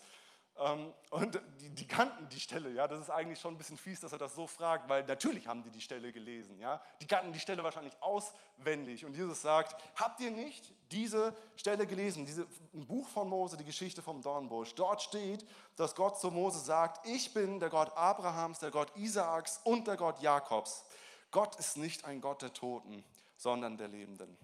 Ähm, 0.62 0.94
und 1.10 1.42
die, 1.60 1.70
die, 1.70 1.88
kannten 1.88 2.30
die 2.30 2.40
Stelle, 2.40 2.70
ja, 2.72 2.88
das 2.88 3.02
ist 3.02 3.10
eigentlich 3.10 3.40
schon 3.40 3.56
ein 3.56 3.58
bisschen 3.58 3.78
fies, 3.78 4.00
dass 4.00 4.12
er 4.12 4.20
das 4.20 4.36
so 4.36 4.46
fragt, 4.46 4.88
weil 4.88 5.04
natürlich 5.06 5.48
haben 5.48 5.64
die 5.64 5.72
die 5.72 5.82
Stelle 5.82 6.12
gelesen, 6.12 6.60
ja, 6.60 6.80
die 7.02 7.08
kannten 7.08 7.34
die 7.34 7.40
Stelle 7.40 7.64
wahrscheinlich 7.64 7.94
auswendig. 8.00 9.04
Und 9.04 9.16
Jesus 9.16 9.42
sagt, 9.42 9.76
habt 9.96 10.20
ihr 10.20 10.30
nicht 10.30 10.72
diese 10.92 11.34
Stelle 11.56 11.88
gelesen, 11.88 12.26
diese, 12.26 12.46
ein 12.76 12.86
Buch 12.86 13.08
von 13.08 13.28
Mose, 13.28 13.58
die 13.58 13.66
Geschichte 13.66 14.04
vom 14.04 14.22
Dornbusch? 14.22 14.76
Dort 14.76 15.02
steht, 15.02 15.48
dass 15.78 15.96
Gott 15.96 16.20
zu 16.20 16.30
Mose 16.30 16.60
sagt, 16.60 17.08
ich 17.08 17.34
bin 17.34 17.60
der 17.60 17.70
Gott 17.70 17.92
Abrahams, 17.98 18.60
der 18.60 18.70
Gott 18.70 18.96
Isaaks 18.96 19.62
und 19.64 19.88
der 19.88 19.98
Gott 19.98 20.22
Jakobs. 20.22 20.86
Gott 21.32 21.56
ist 21.56 21.78
nicht 21.78 22.06
ein 22.06 22.22
Gott 22.22 22.44
der 22.44 22.54
Toten, 22.54 23.04
sondern 23.36 23.78
der 23.78 23.88
Lebenden. 23.88 24.38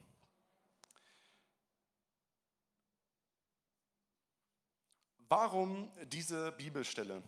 Warum 5.30 5.92
diese 6.06 6.52
Bibelstelle? 6.54 7.22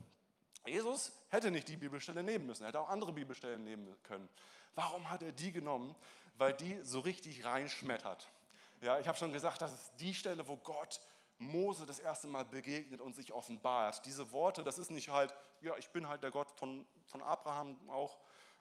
Jesus 0.65 1.11
hätte 1.29 1.51
nicht 1.51 1.67
die 1.67 1.77
Bibelstelle 1.77 2.23
nehmen 2.23 2.45
müssen, 2.45 2.63
er 2.63 2.69
hätte 2.69 2.79
auch 2.79 2.89
andere 2.89 3.11
Bibelstellen 3.11 3.63
nehmen 3.63 3.95
können. 4.03 4.29
Warum 4.75 5.09
hat 5.09 5.21
er 5.21 5.31
die 5.31 5.51
genommen? 5.51 5.95
Weil 6.37 6.53
die 6.53 6.79
so 6.83 7.01
richtig 7.01 7.43
reinschmettert. 7.43 8.27
Ja, 8.81 8.99
ich 8.99 9.07
habe 9.07 9.17
schon 9.17 9.33
gesagt, 9.33 9.61
das 9.61 9.73
ist 9.73 9.93
die 9.99 10.13
Stelle, 10.13 10.47
wo 10.47 10.55
Gott 10.55 11.01
Mose 11.37 11.85
das 11.85 11.99
erste 11.99 12.27
Mal 12.27 12.45
begegnet 12.45 13.01
und 13.01 13.15
sich 13.15 13.33
offenbart. 13.33 14.05
Diese 14.05 14.31
Worte, 14.31 14.63
das 14.63 14.77
ist 14.77 14.91
nicht 14.91 15.09
halt, 15.09 15.33
ja, 15.61 15.75
ich 15.77 15.89
bin 15.89 16.07
halt 16.07 16.23
der 16.23 16.31
Gott 16.31 16.49
von, 16.51 16.85
von 17.07 17.21
Abraham 17.21 17.77
auch 17.89 18.17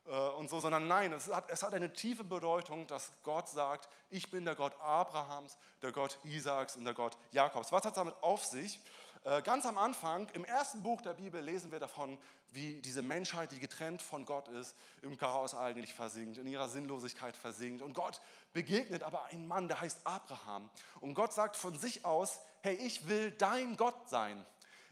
äh, 0.06 0.10
und 0.10 0.48
so, 0.48 0.60
sondern 0.60 0.88
nein, 0.88 1.12
es 1.12 1.32
hat, 1.32 1.50
es 1.50 1.62
hat 1.62 1.74
eine 1.74 1.92
tiefe 1.92 2.24
Bedeutung, 2.24 2.86
dass 2.86 3.12
Gott 3.22 3.48
sagt, 3.48 3.88
ich 4.10 4.30
bin 4.30 4.44
der 4.44 4.54
Gott 4.54 4.74
Abrahams, 4.80 5.56
der 5.82 5.92
Gott 5.92 6.18
Isaaks 6.24 6.76
und 6.76 6.84
der 6.84 6.94
Gott 6.94 7.16
Jakobs. 7.32 7.70
Was 7.72 7.84
hat 7.84 7.92
es 7.92 7.96
damit 7.96 8.14
auf 8.22 8.44
sich? 8.44 8.80
Äh, 9.24 9.42
ganz 9.42 9.66
am 9.66 9.78
Anfang, 9.78 10.28
im 10.34 10.44
ersten 10.44 10.82
Buch 10.82 11.02
der 11.02 11.14
Bibel, 11.14 11.40
lesen 11.40 11.72
wir 11.72 11.80
davon, 11.80 12.18
wie 12.52 12.80
diese 12.80 13.02
Menschheit, 13.02 13.52
die 13.52 13.58
getrennt 13.58 14.00
von 14.00 14.24
Gott 14.24 14.48
ist, 14.48 14.74
im 15.02 15.16
Chaos 15.18 15.54
eigentlich 15.54 15.92
versinkt, 15.92 16.38
in 16.38 16.46
ihrer 16.46 16.68
Sinnlosigkeit 16.68 17.36
versinkt. 17.36 17.82
Und 17.82 17.94
Gott 17.94 18.20
begegnet 18.52 19.02
aber 19.02 19.26
einen 19.26 19.46
Mann, 19.46 19.68
der 19.68 19.80
heißt 19.80 20.00
Abraham. 20.04 20.70
Und 21.00 21.14
Gott 21.14 21.32
sagt 21.32 21.56
von 21.56 21.78
sich 21.78 22.04
aus, 22.04 22.40
hey, 22.60 22.74
ich 22.74 23.08
will 23.08 23.30
dein 23.32 23.76
Gott 23.76 24.08
sein. 24.08 24.44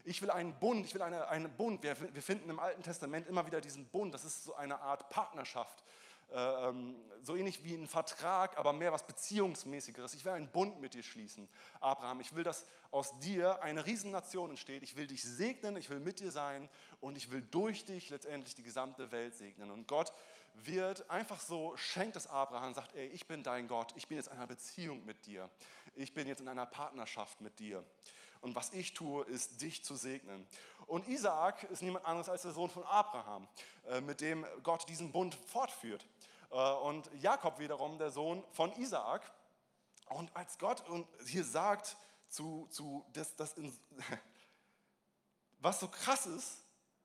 Ich 0.03 0.21
will 0.21 0.31
einen 0.31 0.53
Bund, 0.53 0.85
ich 0.85 0.93
will 0.93 1.01
eine, 1.01 1.49
Bund. 1.49 1.83
Wir, 1.83 1.97
wir 2.13 2.21
finden 2.21 2.49
im 2.49 2.59
Alten 2.59 2.81
Testament 2.81 3.27
immer 3.27 3.45
wieder 3.45 3.59
diesen 3.59 3.87
Bund. 3.87 4.13
Das 4.13 4.23
ist 4.23 4.45
so 4.45 4.55
eine 4.55 4.79
Art 4.79 5.09
Partnerschaft. 5.09 5.83
Äh, 6.31 6.69
ähm, 6.69 6.95
so 7.23 7.35
ähnlich 7.35 7.63
wie 7.63 7.73
ein 7.73 7.87
Vertrag, 7.87 8.57
aber 8.57 8.73
mehr 8.73 8.91
was 8.91 9.05
Beziehungsmäßigeres. 9.05 10.13
Ich 10.13 10.23
will 10.23 10.31
einen 10.33 10.49
Bund 10.49 10.79
mit 10.79 10.93
dir 10.93 11.03
schließen, 11.03 11.49
Abraham. 11.79 12.19
Ich 12.21 12.35
will, 12.35 12.43
dass 12.43 12.65
aus 12.91 13.17
dir 13.19 13.61
eine 13.63 13.85
Riesennation 13.85 14.49
entsteht. 14.51 14.83
Ich 14.83 14.95
will 14.95 15.07
dich 15.07 15.23
segnen, 15.23 15.75
ich 15.77 15.89
will 15.89 15.99
mit 15.99 16.19
dir 16.19 16.31
sein 16.31 16.69
und 17.01 17.17
ich 17.17 17.31
will 17.31 17.41
durch 17.41 17.85
dich 17.85 18.09
letztendlich 18.09 18.55
die 18.55 18.63
gesamte 18.63 19.11
Welt 19.11 19.35
segnen. 19.35 19.71
Und 19.71 19.87
Gott 19.87 20.13
wird 20.53 21.09
einfach 21.09 21.39
so, 21.39 21.75
schenkt 21.75 22.15
es 22.15 22.27
Abraham, 22.27 22.73
sagt, 22.73 22.95
ey, 22.95 23.07
ich 23.07 23.27
bin 23.27 23.43
dein 23.43 23.67
Gott, 23.67 23.93
ich 23.95 24.07
bin 24.07 24.17
jetzt 24.17 24.27
in 24.27 24.33
einer 24.33 24.47
Beziehung 24.47 25.05
mit 25.05 25.25
dir. 25.25 25.49
Ich 25.95 26.13
bin 26.13 26.27
jetzt 26.27 26.41
in 26.41 26.47
einer 26.47 26.65
Partnerschaft 26.65 27.41
mit 27.41 27.59
dir. 27.59 27.83
Und 28.41 28.55
was 28.55 28.71
ich 28.73 28.93
tue, 28.93 29.25
ist, 29.25 29.61
dich 29.61 29.83
zu 29.83 29.95
segnen. 29.95 30.47
Und 30.87 31.07
Isaak 31.07 31.63
ist 31.63 31.81
niemand 31.81 32.05
anderes 32.05 32.29
als 32.29 32.43
der 32.43 32.51
Sohn 32.51 32.69
von 32.69 32.83
Abraham, 32.83 33.47
äh, 33.87 33.99
mit 33.99 34.21
dem 34.21 34.45
Gott 34.63 34.87
diesen 34.87 35.11
Bund 35.11 35.35
fortführt. 35.35 36.07
Äh, 36.49 36.55
und 36.55 37.09
Jakob 37.21 37.59
wiederum 37.59 37.97
der 37.97 38.09
Sohn 38.09 38.43
von 38.51 38.71
Isaak. 38.77 39.21
Und 40.09 40.33
als 40.33 40.57
Gott 40.57 40.83
hier 41.25 41.43
sagt, 41.43 41.97
zu, 42.29 42.67
zu 42.71 43.05
das, 43.11 43.35
das 43.35 43.53
in, 43.53 43.77
was 45.59 45.81
so 45.81 45.89
krass 45.89 46.25
ist, 46.25 46.63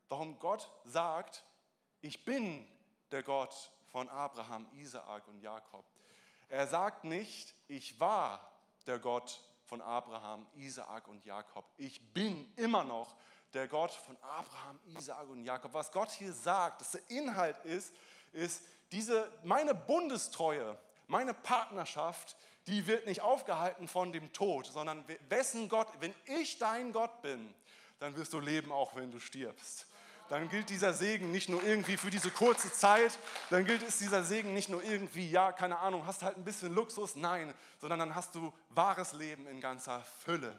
warum 0.09 0.39
Gott 0.39 0.71
sagt, 0.85 1.45
ich 2.01 2.25
bin 2.25 2.67
der 3.11 3.25
Gott 3.25 3.73
von 3.91 4.09
Abraham, 4.09 4.69
Isaak 4.73 5.27
und 5.27 5.41
Jakob. 5.41 5.85
Er 6.49 6.69
sagt 6.69 7.03
nicht, 7.05 7.55
ich 7.67 7.99
war 7.99 8.53
der 8.87 8.99
Gott 9.01 9.43
von 9.65 9.81
Abraham, 9.81 10.47
Isaak 10.55 11.09
und 11.09 11.25
Jakob. 11.25 11.65
Ich 11.77 12.13
bin 12.13 12.53
immer 12.57 12.85
noch 12.85 13.17
der 13.55 13.69
Gott 13.69 13.93
von 13.93 14.17
Abraham, 14.23 14.79
Isaak 14.99 15.29
und 15.29 15.45
Jakob. 15.45 15.75
Was 15.75 15.93
Gott 15.93 16.11
hier 16.11 16.33
sagt, 16.33 16.81
dass 16.81 16.93
der 16.93 17.03
Inhalt 17.09 17.57
ist, 17.65 17.93
ist, 18.33 18.63
diese, 18.91 19.31
meine 19.43 19.75
Bundestreue, 19.75 20.79
meine 21.07 21.35
Partnerschaft, 21.35 22.37
die 22.67 22.87
wird 22.87 23.07
nicht 23.07 23.21
aufgehalten 23.23 23.89
von 23.89 24.13
dem 24.13 24.33
Tod, 24.33 24.67
sondern 24.67 25.05
wessen 25.29 25.69
Gott, 25.69 25.89
wenn 26.01 26.15
ich 26.27 26.59
dein 26.59 26.93
Gott 26.93 27.23
bin, 27.23 27.53
dann 27.99 28.17
wirst 28.17 28.33
du 28.33 28.41
leben, 28.41 28.73
auch 28.73 28.95
wenn 28.95 29.11
du 29.11 29.19
stirbst. 29.19 29.87
Dann 30.29 30.49
gilt 30.49 30.71
dieser 30.71 30.95
Segen 30.95 31.31
nicht 31.31 31.49
nur 31.49 31.63
irgendwie 31.63 31.97
für 31.97 32.11
diese 32.11 32.31
kurze 32.31 32.73
Zeit, 32.73 33.19
dann 33.51 33.65
gilt 33.65 33.83
es 33.83 33.99
dieser 33.99 34.25
Segen 34.25 34.55
nicht 34.55 34.69
nur 34.69 34.83
irgendwie, 34.83 35.31
ja, 35.31 35.53
keine 35.53 35.79
Ahnung, 35.79 36.07
hast 36.07 36.23
halt 36.23 36.37
ein 36.37 36.45
bisschen 36.45 36.75
Luxus, 36.75 37.17
nein, 37.17 37.53
sondern 37.81 37.99
dann 37.99 38.15
hast 38.15 38.35
du 38.35 38.53
wahres 38.71 39.13
Leben 39.13 39.47
in 39.47 39.61
ganzer 39.61 40.03
Fülle. 40.25 40.59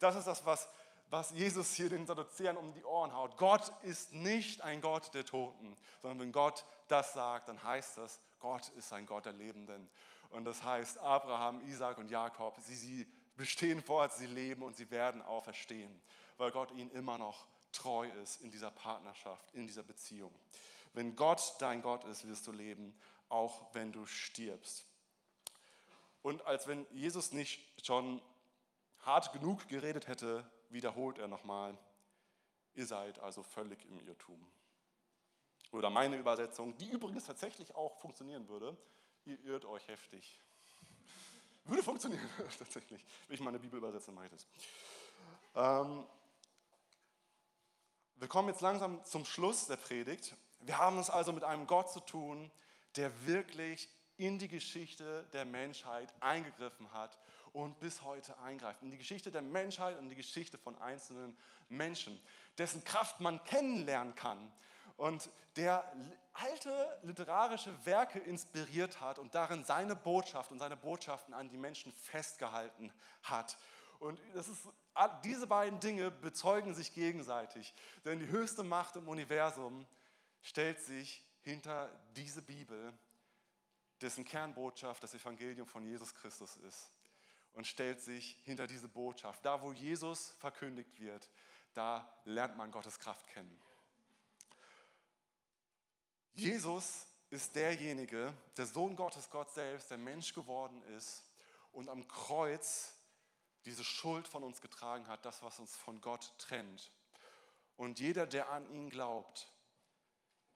Das 0.00 0.16
ist 0.16 0.26
das, 0.26 0.44
was, 0.44 0.68
was 1.12 1.30
Jesus 1.32 1.74
hier 1.74 1.90
den 1.90 2.06
Sadduzäern 2.06 2.56
um 2.56 2.72
die 2.72 2.84
Ohren 2.84 3.12
haut. 3.12 3.36
Gott 3.36 3.70
ist 3.82 4.14
nicht 4.14 4.62
ein 4.62 4.80
Gott 4.80 5.12
der 5.12 5.26
Toten, 5.26 5.76
sondern 6.00 6.18
wenn 6.20 6.32
Gott 6.32 6.64
das 6.88 7.12
sagt, 7.12 7.50
dann 7.50 7.62
heißt 7.62 7.98
das, 7.98 8.18
Gott 8.40 8.70
ist 8.70 8.94
ein 8.94 9.04
Gott 9.04 9.26
der 9.26 9.34
Lebenden. 9.34 9.90
Und 10.30 10.46
das 10.46 10.62
heißt, 10.62 10.96
Abraham, 10.96 11.60
Isaac 11.68 11.98
und 11.98 12.10
Jakob, 12.10 12.58
sie, 12.60 12.74
sie 12.74 13.06
bestehen 13.36 13.82
fort, 13.82 14.14
sie 14.14 14.26
leben 14.26 14.62
und 14.62 14.74
sie 14.74 14.90
werden 14.90 15.20
auferstehen, 15.20 16.00
weil 16.38 16.50
Gott 16.50 16.70
ihnen 16.70 16.90
immer 16.92 17.18
noch 17.18 17.46
treu 17.72 18.08
ist 18.22 18.40
in 18.40 18.50
dieser 18.50 18.70
Partnerschaft, 18.70 19.52
in 19.52 19.66
dieser 19.66 19.82
Beziehung. 19.82 20.34
Wenn 20.94 21.14
Gott 21.14 21.56
dein 21.58 21.82
Gott 21.82 22.04
ist, 22.04 22.26
wirst 22.26 22.46
du 22.46 22.52
leben, 22.52 22.98
auch 23.28 23.66
wenn 23.74 23.92
du 23.92 24.06
stirbst. 24.06 24.86
Und 26.22 26.46
als 26.46 26.66
wenn 26.66 26.86
Jesus 26.90 27.32
nicht 27.32 27.60
schon 27.86 28.22
hart 29.00 29.30
genug 29.34 29.68
geredet 29.68 30.08
hätte, 30.08 30.50
wiederholt 30.72 31.18
er 31.18 31.28
nochmal, 31.28 31.76
ihr 32.74 32.86
seid 32.86 33.18
also 33.20 33.42
völlig 33.42 33.84
im 33.86 34.00
Irrtum. 34.06 34.46
Oder 35.72 35.90
meine 35.90 36.16
Übersetzung, 36.16 36.76
die 36.76 36.90
übrigens 36.90 37.26
tatsächlich 37.26 37.74
auch 37.74 37.98
funktionieren 38.00 38.48
würde, 38.48 38.76
ihr 39.24 39.38
irrt 39.44 39.64
euch 39.64 39.86
heftig. 39.88 40.38
Würde 41.64 41.82
funktionieren, 41.82 42.28
tatsächlich. 42.58 43.04
Wenn 43.26 43.34
ich 43.34 43.40
meine 43.40 43.58
Bibel 43.58 43.78
übersetze, 43.78 44.12
mache 44.12 44.26
ich 44.26 44.32
das. 44.32 44.46
Ähm, 45.54 46.04
wir 48.16 48.28
kommen 48.28 48.48
jetzt 48.48 48.60
langsam 48.60 49.02
zum 49.04 49.24
Schluss 49.24 49.66
der 49.66 49.76
Predigt. 49.76 50.34
Wir 50.60 50.78
haben 50.78 50.98
es 50.98 51.10
also 51.10 51.32
mit 51.32 51.44
einem 51.44 51.66
Gott 51.66 51.90
zu 51.90 52.00
tun, 52.00 52.50
der 52.96 53.26
wirklich 53.26 53.88
in 54.16 54.38
die 54.38 54.48
Geschichte 54.48 55.24
der 55.32 55.44
Menschheit 55.44 56.12
eingegriffen 56.20 56.92
hat 56.92 57.18
und 57.52 57.78
bis 57.80 58.02
heute 58.02 58.38
eingreift. 58.38 58.82
In 58.82 58.90
die 58.90 58.98
Geschichte 58.98 59.30
der 59.30 59.42
Menschheit 59.42 59.98
und 59.98 60.08
die 60.08 60.16
Geschichte 60.16 60.58
von 60.58 60.76
einzelnen 60.80 61.36
Menschen, 61.68 62.20
dessen 62.58 62.82
Kraft 62.84 63.20
man 63.20 63.42
kennenlernen 63.44 64.14
kann 64.14 64.52
und 64.96 65.30
der 65.56 65.84
alte 66.32 66.98
literarische 67.02 67.74
Werke 67.84 68.18
inspiriert 68.18 69.00
hat 69.00 69.18
und 69.18 69.34
darin 69.34 69.64
seine 69.64 69.96
Botschaft 69.96 70.50
und 70.50 70.58
seine 70.58 70.76
Botschaften 70.76 71.34
an 71.34 71.48
die 71.48 71.58
Menschen 71.58 71.92
festgehalten 71.92 72.92
hat. 73.22 73.58
Und 73.98 74.18
das 74.34 74.48
ist, 74.48 74.68
diese 75.24 75.46
beiden 75.46 75.78
Dinge 75.80 76.10
bezeugen 76.10 76.74
sich 76.74 76.94
gegenseitig, 76.94 77.74
denn 78.04 78.18
die 78.18 78.28
höchste 78.28 78.62
Macht 78.62 78.96
im 78.96 79.08
Universum 79.08 79.86
stellt 80.42 80.80
sich 80.80 81.22
hinter 81.42 81.90
diese 82.16 82.42
Bibel, 82.42 82.92
dessen 84.00 84.24
Kernbotschaft 84.24 85.02
das 85.02 85.14
Evangelium 85.14 85.66
von 85.66 85.84
Jesus 85.84 86.14
Christus 86.14 86.56
ist, 86.56 86.91
und 87.54 87.66
stellt 87.66 88.00
sich 88.00 88.38
hinter 88.44 88.66
diese 88.66 88.88
Botschaft. 88.88 89.44
Da, 89.44 89.62
wo 89.62 89.72
Jesus 89.72 90.30
verkündigt 90.38 91.00
wird, 91.00 91.28
da 91.74 92.08
lernt 92.24 92.56
man 92.56 92.70
Gottes 92.70 92.98
Kraft 92.98 93.26
kennen. 93.28 93.60
Jesus 96.34 97.06
ist 97.30 97.54
derjenige, 97.56 98.34
der 98.56 98.66
Sohn 98.66 98.96
Gottes, 98.96 99.30
Gott 99.30 99.50
selbst, 99.50 99.90
der 99.90 99.98
Mensch 99.98 100.34
geworden 100.34 100.82
ist 100.96 101.24
und 101.72 101.88
am 101.88 102.06
Kreuz 102.08 102.94
diese 103.64 103.84
Schuld 103.84 104.26
von 104.26 104.42
uns 104.42 104.60
getragen 104.60 105.06
hat, 105.06 105.24
das, 105.24 105.42
was 105.42 105.58
uns 105.58 105.76
von 105.76 106.00
Gott 106.00 106.32
trennt. 106.38 106.90
Und 107.76 108.00
jeder, 108.00 108.26
der 108.26 108.50
an 108.50 108.68
ihn 108.70 108.90
glaubt, 108.90 109.52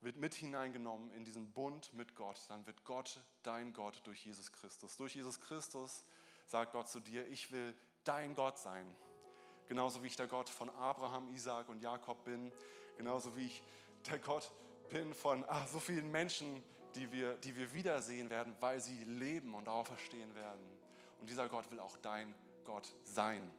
wird 0.01 0.17
mit 0.17 0.35
hineingenommen 0.35 1.11
in 1.13 1.25
diesen 1.25 1.53
Bund 1.53 1.93
mit 1.95 2.15
Gott. 2.15 2.41
Dann 2.49 2.67
wird 2.67 2.85
Gott 2.85 3.21
dein 3.43 3.73
Gott 3.73 4.01
durch 4.05 4.25
Jesus 4.25 4.53
Christus. 4.53 4.97
Durch 4.97 5.15
Jesus 5.15 5.41
Christus 5.41 6.05
sagt 6.47 6.73
Gott 6.73 6.89
zu 6.89 7.01
dir, 7.01 7.27
ich 7.29 7.53
will 7.53 7.75
dein 8.05 8.35
Gott 8.35 8.59
sein. 8.59 8.87
Genauso 9.69 10.03
wie 10.03 10.07
ich 10.07 10.17
der 10.17 10.29
Gott 10.29 10.49
von 10.49 10.71
Abraham, 10.71 11.29
Isaac 11.35 11.69
und 11.69 11.81
Jakob 11.83 12.25
bin. 12.25 12.53
Genauso 12.97 13.37
wie 13.37 13.47
ich 13.47 13.63
der 14.09 14.19
Gott 14.19 14.51
bin 14.89 15.13
von 15.13 15.45
ach, 15.49 15.67
so 15.67 15.81
vielen 15.81 16.11
Menschen, 16.11 16.63
die 16.95 17.11
wir, 17.13 17.35
die 17.39 17.57
wir 17.57 17.73
wiedersehen 17.75 18.31
werden, 18.31 18.55
weil 18.61 18.81
sie 18.81 19.05
leben 19.05 19.55
und 19.55 19.69
auferstehen 19.69 20.35
werden. 20.35 20.65
Und 21.21 21.29
dieser 21.29 21.49
Gott 21.49 21.71
will 21.71 21.81
auch 21.81 21.97
dein 21.99 22.35
Gott 22.65 22.95
sein. 23.03 23.51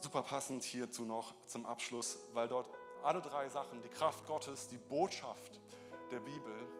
Super 0.00 0.22
passend 0.22 0.64
hierzu 0.64 1.04
noch 1.04 1.34
zum 1.46 1.66
Abschluss, 1.66 2.18
weil 2.32 2.48
dort 2.48 2.70
alle 3.02 3.20
drei 3.20 3.48
Sachen, 3.48 3.82
die 3.82 3.88
Kraft 3.88 4.26
Gottes, 4.26 4.68
die 4.68 4.78
Botschaft 4.78 5.60
der 6.10 6.20
Bibel 6.20 6.79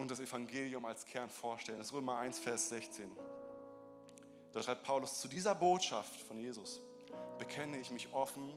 und 0.00 0.10
das 0.10 0.20
Evangelium 0.20 0.84
als 0.84 1.04
Kern 1.04 1.30
vorstellen. 1.30 1.78
Das 1.78 1.88
ist 1.88 1.92
Römer 1.92 2.18
1, 2.18 2.38
Vers 2.38 2.68
16. 2.70 3.10
Da 4.52 4.62
schreibt 4.62 4.82
Paulus 4.82 5.20
zu 5.20 5.28
dieser 5.28 5.54
Botschaft 5.54 6.20
von 6.22 6.38
Jesus 6.38 6.80
bekenne 7.38 7.78
ich 7.78 7.90
mich 7.90 8.12
offen 8.12 8.52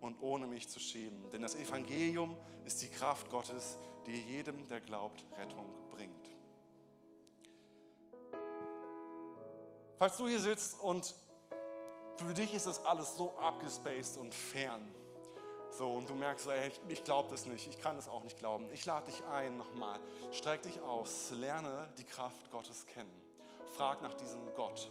und 0.00 0.20
ohne 0.20 0.46
mich 0.46 0.68
zu 0.68 0.78
schämen. 0.78 1.30
Denn 1.30 1.42
das 1.42 1.54
Evangelium 1.54 2.36
ist 2.64 2.82
die 2.82 2.88
Kraft 2.88 3.30
Gottes, 3.30 3.78
die 4.06 4.20
jedem, 4.20 4.68
der 4.68 4.80
glaubt, 4.80 5.24
Rettung 5.38 5.66
bringt. 5.90 6.30
Falls 9.98 10.18
du 10.18 10.28
hier 10.28 10.38
sitzt 10.38 10.78
und 10.80 11.14
für 12.18 12.34
dich 12.34 12.54
ist 12.54 12.66
das 12.66 12.84
alles 12.84 13.16
so 13.16 13.36
abgespaced 13.38 14.18
und 14.18 14.34
fern, 14.34 14.86
so, 15.76 15.90
und 15.90 16.08
du 16.08 16.14
merkst, 16.14 16.44
so, 16.44 16.50
ey, 16.50 16.70
ich 16.88 17.04
glaube 17.04 17.28
das 17.30 17.46
nicht, 17.46 17.68
ich 17.68 17.78
kann 17.78 17.96
es 17.98 18.08
auch 18.08 18.22
nicht 18.22 18.38
glauben. 18.38 18.66
Ich 18.72 18.86
lade 18.86 19.06
dich 19.06 19.22
ein 19.24 19.56
nochmal, 19.56 20.00
streck 20.32 20.62
dich 20.62 20.80
aus, 20.80 21.30
lerne 21.32 21.88
die 21.98 22.04
Kraft 22.04 22.50
Gottes 22.50 22.86
kennen. 22.86 23.12
Frag 23.76 24.00
nach 24.00 24.14
diesem 24.14 24.40
Gott 24.54 24.90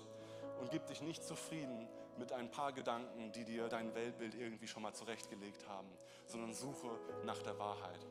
und 0.59 0.69
gib 0.69 0.85
dich 0.85 1.01
nicht 1.01 1.23
zufrieden 1.23 1.87
mit 2.17 2.31
ein 2.31 2.51
paar 2.51 2.71
Gedanken, 2.71 3.31
die 3.31 3.43
dir 3.43 3.67
dein 3.67 3.93
Weltbild 3.95 4.35
irgendwie 4.35 4.67
schon 4.67 4.83
mal 4.83 4.93
zurechtgelegt 4.93 5.67
haben, 5.67 5.89
sondern 6.27 6.53
suche 6.53 6.89
nach 7.23 7.41
der 7.41 7.57
Wahrheit. 7.57 8.05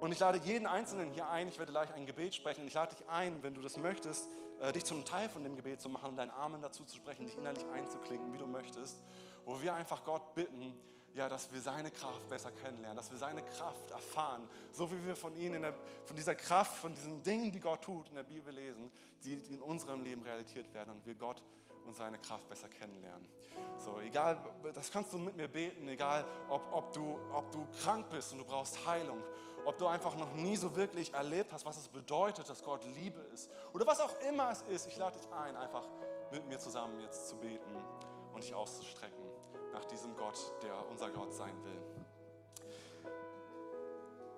Und 0.00 0.12
ich 0.12 0.18
lade 0.18 0.38
jeden 0.38 0.66
Einzelnen 0.66 1.12
hier 1.12 1.28
ein, 1.28 1.46
ich 1.48 1.58
werde 1.58 1.72
gleich 1.72 1.92
ein 1.92 2.06
Gebet 2.06 2.34
sprechen, 2.34 2.66
ich 2.66 2.72
lade 2.72 2.94
dich 2.94 3.06
ein, 3.06 3.42
wenn 3.42 3.52
du 3.52 3.60
das 3.60 3.76
möchtest, 3.76 4.30
äh, 4.60 4.72
dich 4.72 4.84
zum 4.84 5.04
Teil 5.04 5.28
von 5.28 5.44
dem 5.44 5.56
Gebet 5.56 5.82
zu 5.82 5.90
machen, 5.90 6.16
deinen 6.16 6.30
Armen 6.30 6.62
dazu 6.62 6.84
zu 6.84 6.96
sprechen, 6.96 7.26
dich 7.26 7.36
innerlich 7.36 7.66
einzuklinken, 7.66 8.32
wie 8.32 8.38
du 8.38 8.46
möchtest, 8.46 9.02
wo 9.50 9.60
wir 9.60 9.74
einfach 9.74 10.04
Gott 10.04 10.32
bitten, 10.34 10.72
ja, 11.12 11.28
dass 11.28 11.52
wir 11.52 11.60
seine 11.60 11.90
Kraft 11.90 12.28
besser 12.28 12.52
kennenlernen, 12.52 12.96
dass 12.96 13.10
wir 13.10 13.18
seine 13.18 13.42
Kraft 13.42 13.90
erfahren, 13.90 14.48
so 14.70 14.88
wie 14.92 15.04
wir 15.04 15.16
von 15.16 15.34
ihm, 15.36 15.60
der, 15.60 15.74
von 16.04 16.14
dieser 16.14 16.36
Kraft, 16.36 16.76
von 16.76 16.94
diesen 16.94 17.20
Dingen, 17.24 17.50
die 17.50 17.58
Gott 17.58 17.82
tut, 17.82 18.08
in 18.10 18.14
der 18.14 18.22
Bibel 18.22 18.54
lesen, 18.54 18.92
die 19.24 19.32
in 19.32 19.60
unserem 19.60 20.04
Leben 20.04 20.22
realisiert 20.22 20.72
werden 20.72 20.90
und 20.90 21.04
wir 21.04 21.16
Gott 21.16 21.42
und 21.84 21.96
seine 21.96 22.18
Kraft 22.18 22.48
besser 22.48 22.68
kennenlernen. 22.68 23.26
So, 23.78 23.98
egal, 23.98 24.38
das 24.72 24.92
kannst 24.92 25.12
du 25.12 25.18
mit 25.18 25.36
mir 25.36 25.48
beten, 25.48 25.88
egal 25.88 26.24
ob, 26.48 26.62
ob, 26.72 26.92
du, 26.92 27.18
ob 27.32 27.50
du 27.50 27.66
krank 27.82 28.08
bist 28.08 28.30
und 28.30 28.38
du 28.38 28.44
brauchst 28.44 28.86
Heilung, 28.86 29.20
ob 29.64 29.76
du 29.78 29.88
einfach 29.88 30.16
noch 30.16 30.32
nie 30.34 30.54
so 30.54 30.76
wirklich 30.76 31.12
erlebt 31.12 31.52
hast, 31.52 31.66
was 31.66 31.76
es 31.76 31.88
bedeutet, 31.88 32.48
dass 32.48 32.62
Gott 32.62 32.84
Liebe 32.84 33.20
ist 33.34 33.50
oder 33.72 33.84
was 33.84 33.98
auch 33.98 34.14
immer 34.28 34.52
es 34.52 34.62
ist. 34.62 34.86
Ich 34.86 34.96
lade 34.96 35.18
dich 35.18 35.28
ein, 35.32 35.56
einfach 35.56 35.88
mit 36.30 36.46
mir 36.46 36.60
zusammen 36.60 37.00
jetzt 37.00 37.28
zu 37.28 37.36
beten 37.36 37.74
und 38.32 38.44
dich 38.44 38.54
auszustrecken 38.54 39.19
nach 39.72 39.84
diesem 39.86 40.16
Gott, 40.16 40.38
der 40.62 40.88
unser 40.88 41.10
Gott 41.10 41.34
sein 41.34 41.54
will. 41.64 41.80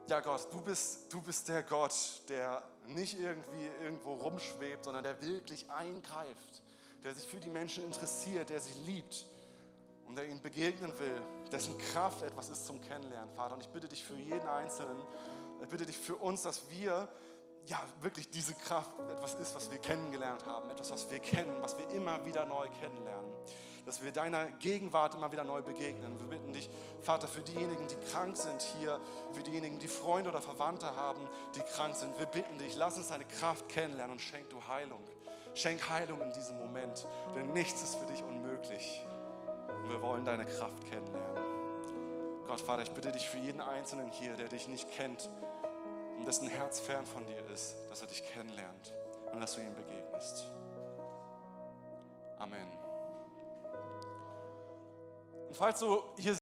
Ja 0.09 0.21
Gott, 0.21 0.49
du 0.53 0.61
bist, 0.61 1.12
du 1.12 1.23
bist 1.23 1.49
der 1.49 1.62
Gott, 1.62 1.95
der 2.29 2.62
nicht 2.87 3.18
irgendwie 3.18 3.66
irgendwo 3.83 4.14
rumschwebt, 4.14 4.85
sondern 4.85 5.05
der 5.05 5.21
wirklich 5.23 5.71
eingreift 5.71 6.62
der 7.05 7.14
sich 7.14 7.27
für 7.27 7.38
die 7.38 7.51
Menschen 7.51 7.85
interessiert, 7.85 8.51
der 8.51 8.61
sie 8.61 8.73
liebt 8.87 9.27
und 10.07 10.16
der 10.16 10.29
ihnen 10.29 10.40
begegnen 10.40 10.92
will, 10.99 11.21
dessen 11.51 11.77
Kraft 11.79 12.23
etwas 12.23 12.49
ist 12.49 12.66
zum 12.66 12.81
Kennenlernen, 12.81 13.31
Vater. 13.35 13.55
Und 13.55 13.62
ich 13.62 13.68
bitte 13.68 13.88
dich 13.88 14.05
für 14.05 14.14
jeden 14.14 14.47
Einzelnen, 14.47 14.99
ich 15.61 15.68
bitte 15.68 15.87
dich 15.87 15.99
für 15.99 16.16
uns, 16.16 16.42
dass 16.42 16.71
wir 16.71 17.09
ja 17.66 17.81
wirklich 18.01 18.29
diese 18.31 18.55
Kraft 18.55 18.90
etwas 19.11 19.35
ist, 19.35 19.55
was 19.55 19.70
wir 19.70 19.79
kennengelernt 19.79 20.44
haben, 20.46 20.70
etwas, 20.70 20.90
was 20.90 21.11
wir 21.11 21.18
kennen, 21.18 21.55
was 21.61 21.77
wir 21.79 21.88
immer 21.90 22.25
wieder 22.25 22.44
neu 22.44 22.66
kennenlernen. 22.81 23.31
Dass 23.85 24.03
wir 24.03 24.12
deiner 24.12 24.46
Gegenwart 24.46 25.14
immer 25.14 25.33
wieder 25.33 25.42
neu 25.42 25.61
begegnen. 25.61 26.18
Wir 26.20 26.29
bitten 26.29 26.53
dich, 26.53 26.70
Vater, 27.01 27.27
für 27.27 27.40
diejenigen, 27.40 27.88
die 27.88 27.96
krank 28.11 28.37
sind 28.37 28.62
hier, 28.62 29.01
für 29.33 29.42
diejenigen, 29.42 29.79
die 29.81 29.88
Freunde 29.88 30.31
oder 30.31 30.40
Verwandte 30.40 30.94
haben, 30.94 31.20
die 31.57 31.61
krank 31.61 31.96
sind, 31.96 32.16
wir 32.18 32.27
bitten 32.27 32.59
dich, 32.59 32.77
lass 32.77 32.96
uns 32.96 33.09
deine 33.09 33.25
Kraft 33.25 33.68
kennenlernen 33.68 34.12
und 34.12 34.20
schenk 34.20 34.48
du 34.51 34.59
Heilung. 34.68 35.03
Schenk 35.55 35.88
Heilung 35.90 36.20
in 36.22 36.33
diesem 36.33 36.59
Moment, 36.59 37.07
denn 37.35 37.53
nichts 37.53 37.83
ist 37.83 37.96
für 37.96 38.07
dich 38.07 38.22
unmöglich. 38.22 39.05
Und 39.68 39.90
wir 39.90 40.01
wollen 40.01 40.25
deine 40.25 40.46
Kraft 40.46 40.85
kennenlernen. 40.88 41.42
Gott, 42.46 42.61
Vater, 42.61 42.83
ich 42.83 42.90
bitte 42.90 43.12
dich 43.12 43.29
für 43.29 43.38
jeden 43.38 43.61
Einzelnen 43.61 44.11
hier, 44.11 44.35
der 44.35 44.48
dich 44.48 44.68
nicht 44.68 44.90
kennt 44.92 45.29
und 46.22 46.26
dessen 46.26 46.46
Herz 46.46 46.78
fern 46.78 47.04
von 47.04 47.26
dir 47.26 47.44
ist, 47.52 47.74
dass 47.90 48.00
er 48.00 48.06
dich 48.06 48.22
kennenlernt 48.22 48.94
und 49.32 49.40
dass 49.40 49.56
du 49.56 49.61
ihm 49.61 49.74
begegnest. 49.74 50.46
Amen. 52.38 52.68
Und 55.48 55.56
falls 55.56 55.80
du 55.80 56.00
hier 56.16 56.30